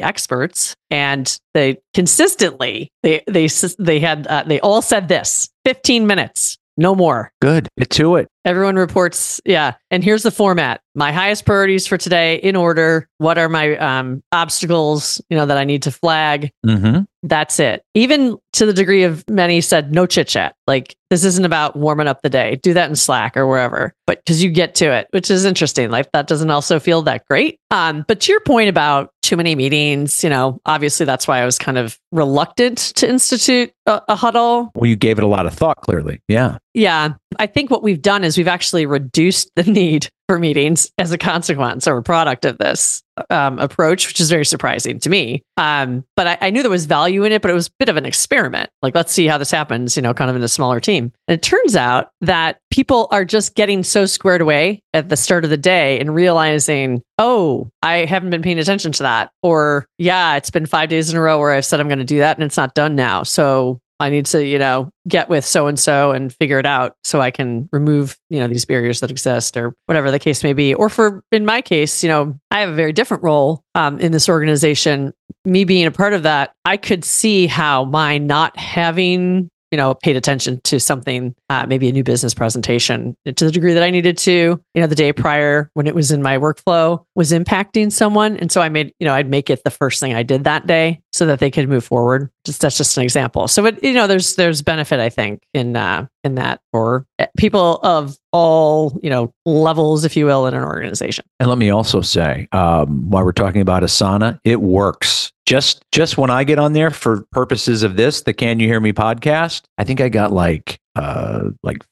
experts, 0.02 0.76
and 0.90 1.38
they 1.54 1.78
consistently 1.94 2.92
they 3.04 3.24
they 3.28 3.48
they 3.80 4.00
had 4.00 4.28
uh, 4.28 4.44
they 4.46 4.60
all 4.60 4.82
said 4.82 5.08
this: 5.08 5.50
fifteen 5.64 6.08
minutes, 6.08 6.58
no 6.76 6.94
more. 6.94 7.32
Good, 7.42 7.68
get 7.78 7.90
to 7.92 8.18
it. 8.18 8.28
Everyone 8.46 8.76
reports, 8.76 9.42
yeah. 9.46 9.74
And 9.90 10.04
here's 10.04 10.24
the 10.24 10.32
format: 10.32 10.82
my 10.94 11.12
highest 11.12 11.46
priorities 11.46 11.88
for 11.88 11.98
today 11.98 12.36
in 12.36 12.56
order. 12.56 13.08
What 13.18 13.38
are 13.38 13.50
my 13.50 13.78
um, 13.78 14.22
obstacles? 14.32 15.22
You 15.30 15.38
know 15.38 15.46
that 15.46 15.58
I 15.58 15.64
need 15.64 15.84
to 15.84 15.92
flag. 15.92 16.52
Mm-hmm. 16.66 17.02
That's 17.24 17.60
it. 17.60 17.84
Even 17.94 18.38
to 18.54 18.66
the 18.66 18.74
degree 18.74 19.04
of 19.04 19.24
many 19.30 19.62
said 19.62 19.92
no 19.92 20.06
chit 20.06 20.28
chat. 20.28 20.56
Like 20.66 20.96
this 21.10 21.24
isn't 21.24 21.46
about 21.46 21.76
warming 21.76 22.08
up 22.08 22.22
the 22.22 22.30
day. 22.30 22.58
Do 22.58 22.74
that 22.74 22.90
in 22.90 22.96
Slack 22.96 23.36
or 23.36 23.48
wherever. 23.48 23.94
But 24.06 24.17
because 24.28 24.44
you 24.44 24.52
get 24.52 24.76
to 24.76 24.92
it, 24.92 25.08
which 25.12 25.32
is 25.32 25.46
interesting. 25.46 25.90
Like 25.90 26.12
that 26.12 26.28
doesn't 26.28 26.50
also 26.50 26.82
feel 26.82 27.02
that 27.04 27.26
great. 27.30 27.62
Um, 27.72 28.04
but 28.10 28.20
to 28.22 28.32
your 28.34 28.42
point 28.42 28.68
about 28.68 29.14
too 29.22 29.38
many 29.38 29.56
meetings, 29.56 30.22
you 30.22 30.30
know, 30.30 30.60
obviously 30.66 31.06
that's 31.06 31.30
why 31.30 31.40
I 31.40 31.46
was 31.46 31.58
kind 31.58 31.78
of 31.78 31.98
reluctant 32.12 32.78
to 32.78 33.08
institute 33.08 33.72
a, 33.86 34.02
a 34.10 34.16
huddle. 34.18 34.72
Well, 34.76 34.90
you 34.90 34.98
gave 34.98 35.18
it 35.18 35.24
a 35.24 35.28
lot 35.28 35.46
of 35.46 35.54
thought, 35.54 35.78
clearly. 35.78 36.20
Yeah. 36.28 36.58
Yeah. 36.78 37.16
I 37.40 37.48
think 37.48 37.72
what 37.72 37.82
we've 37.82 38.02
done 38.02 38.24
is 38.24 38.38
we've 38.38 38.48
actually 38.48 38.86
reduced 38.86 39.50
the 39.56 39.64
need 39.64 40.10
for 40.28 40.38
meetings 40.38 40.92
as 41.00 41.12
a 41.12 41.18
consequence 41.18 41.88
or 41.88 41.98
a 41.98 42.04
product 42.04 42.46
of 42.46 42.60
this 42.60 43.02
um, 43.32 43.58
approach, 43.58 44.08
which 44.08 44.20
is 44.20 44.30
very 44.30 44.46
surprising 44.46 45.00
to 45.00 45.10
me. 45.10 45.42
Um, 45.58 46.06
but 46.16 46.28
I, 46.28 46.38
I, 46.42 46.50
knew 46.52 46.62
there 46.62 46.70
was 46.70 46.86
value 46.86 47.24
in 47.24 47.32
it, 47.32 47.42
but 47.42 47.50
it 47.50 47.56
was 47.56 47.68
a 47.68 47.72
bit 47.80 47.90
of 47.90 47.98
an 47.98 48.06
experiment. 48.06 48.70
Like, 48.84 48.94
let's 48.94 49.12
see 49.12 49.26
how 49.26 49.40
this 49.40 49.50
happens, 49.50 49.96
you 49.96 50.04
know, 50.04 50.14
kind 50.14 50.30
of 50.30 50.36
in 50.36 50.44
a 50.44 50.48
smaller 50.48 50.80
team. 50.80 51.12
And 51.28 51.34
it 51.34 51.42
turns 51.42 51.76
out 51.76 52.12
that 52.22 52.60
people 52.70 53.08
are 53.10 53.26
just 53.26 53.56
getting 53.56 53.84
so 53.84 54.06
squared 54.06 54.42
away 54.42 54.84
at 54.94 55.10
the 55.10 55.18
start 55.18 55.46
of 55.46 55.50
the 55.50 55.58
day 55.58 56.00
and 56.00 56.14
realizing, 56.14 57.02
oh, 57.18 57.72
I 57.82 58.06
haven't 58.06 58.30
been 58.30 58.44
paying 58.44 58.60
attention 58.60 58.92
to 58.92 59.04
that. 59.04 59.32
Or, 59.42 59.88
yeah, 59.98 60.36
it's 60.36 60.52
been 60.52 60.68
five 60.68 60.90
days 60.90 61.10
in 61.10 61.18
a 61.18 61.22
row 61.22 61.40
where 61.40 61.54
I've 61.54 61.66
said 61.66 61.80
I'm 61.80 61.88
going 61.88 61.98
to 61.98 62.06
do 62.06 62.20
that 62.20 62.38
and 62.38 62.44
it's 62.44 62.58
not 62.58 62.76
done 62.76 62.96
now. 62.96 63.24
So 63.24 63.80
I 64.00 64.10
need 64.10 64.26
to, 64.28 64.46
you 64.46 64.60
know, 64.60 64.92
get 65.08 65.30
with 65.30 65.44
so 65.44 65.68
and 65.68 65.80
so 65.80 66.12
and 66.12 66.34
figure 66.34 66.60
it 66.60 66.66
out 66.66 66.96
so 67.04 67.20
I 67.20 67.32
can 67.32 67.68
remove, 67.72 68.18
you 68.30 68.40
know, 68.40 68.48
these 68.48 68.66
barriers 68.66 69.00
that 69.00 69.10
exist 69.10 69.58
or 69.58 69.74
whatever 69.86 70.12
the 70.12 70.20
case 70.20 70.44
may 70.44 70.54
be. 70.54 70.74
Or 70.74 70.90
for, 70.90 71.24
in 71.32 71.46
my 71.46 71.62
case, 71.62 72.04
you 72.04 72.10
know, 72.10 72.38
I 72.52 72.60
have 72.60 72.70
a 72.70 72.76
very 72.76 72.94
different 72.94 73.24
role 73.24 73.64
um, 73.76 74.00
in 74.00 74.12
this 74.12 74.30
organization. 74.30 75.14
Me 75.46 75.64
being 75.64 75.86
a 75.86 75.92
part 75.92 76.14
of 76.14 76.24
that, 76.24 76.54
I 76.66 76.78
could 76.78 77.04
see 77.04 77.48
how 77.48 77.86
my 77.86 78.18
not 78.18 78.58
having 78.58 79.50
you 79.72 79.78
know, 79.78 79.94
paid 79.94 80.16
attention 80.16 80.62
to 80.64 80.80
something, 80.80 81.36
uh, 81.50 81.66
maybe 81.68 81.90
a 81.90 81.92
new 81.92 82.04
business 82.04 82.34
presentation 82.34 83.16
to 83.26 83.46
the 83.46 83.52
degree 83.52 83.74
that 83.74 83.84
I 83.84 83.90
needed 83.90 84.18
to, 84.20 84.32
you 84.32 84.82
know, 84.82 84.88
the 84.88 84.96
day 84.96 85.12
prior 85.12 85.70
when 85.74 85.88
it 85.88 85.96
was 85.96 86.12
in 86.12 86.22
my 86.22 86.38
workflow 86.38 87.04
was 87.16 87.32
impacting 87.32 87.92
someone. 87.92 88.38
And 88.38 88.52
so 88.52 88.62
I 88.62 88.70
made, 88.70 88.94
you 89.00 89.06
know, 89.06 89.14
I'd 89.14 89.30
make 89.30 89.50
it 89.50 89.64
the 89.64 89.72
first 89.72 90.00
thing 90.00 90.14
I 90.14 90.24
did 90.24 90.46
that 90.46 90.68
day 90.68 91.02
so 91.12 91.26
that 91.26 91.40
they 91.40 91.52
could 91.52 91.68
move 91.68 91.84
forward. 91.84 92.30
Just 92.46 92.62
that's 92.62 92.78
just 92.78 92.98
an 92.98 93.04
example. 93.04 93.48
So 93.48 93.66
it, 93.66 93.84
you 93.84 93.94
know, 93.94 94.08
there's, 94.08 94.36
there's 94.36 94.62
benefit, 94.62 95.00
I 95.00 95.10
think, 95.10 95.44
in, 95.54 95.76
uh, 95.76 96.08
in 96.28 96.36
that 96.36 96.62
for 96.72 97.06
people 97.38 97.80
of 97.84 98.18
all, 98.32 99.00
you 99.02 99.10
know, 99.10 99.34
levels, 99.46 100.06
if 100.06 100.16
you 100.16 100.26
will, 100.26 100.46
in 100.46 100.54
an 100.54 100.64
organization. 100.64 101.26
And 101.40 101.50
let 101.50 101.58
me 101.58 101.72
also 101.72 102.02
say, 102.02 102.48
um, 102.52 103.10
while 103.10 103.26
we're 103.26 103.32
talking 103.32 103.62
about 103.62 103.82
Asana, 103.82 104.40
it 104.44 104.62
works 104.62 105.32
just 105.48 105.84
just 105.92 106.18
when 106.18 106.30
I 106.30 106.44
get 106.44 106.60
on 106.60 106.74
there 106.74 106.92
for 106.92 107.24
purposes 107.32 107.82
of 107.82 107.96
this, 107.96 108.22
the 108.24 108.34
Can 108.34 108.60
You 108.60 108.68
Hear 108.68 108.80
Me 108.80 108.94
podcast, 108.94 109.64
I 109.78 109.86
think 109.86 110.02
I 110.02 110.10
got 110.10 110.32
like 110.32 110.80
uh, 110.98 111.50
like 111.64 111.86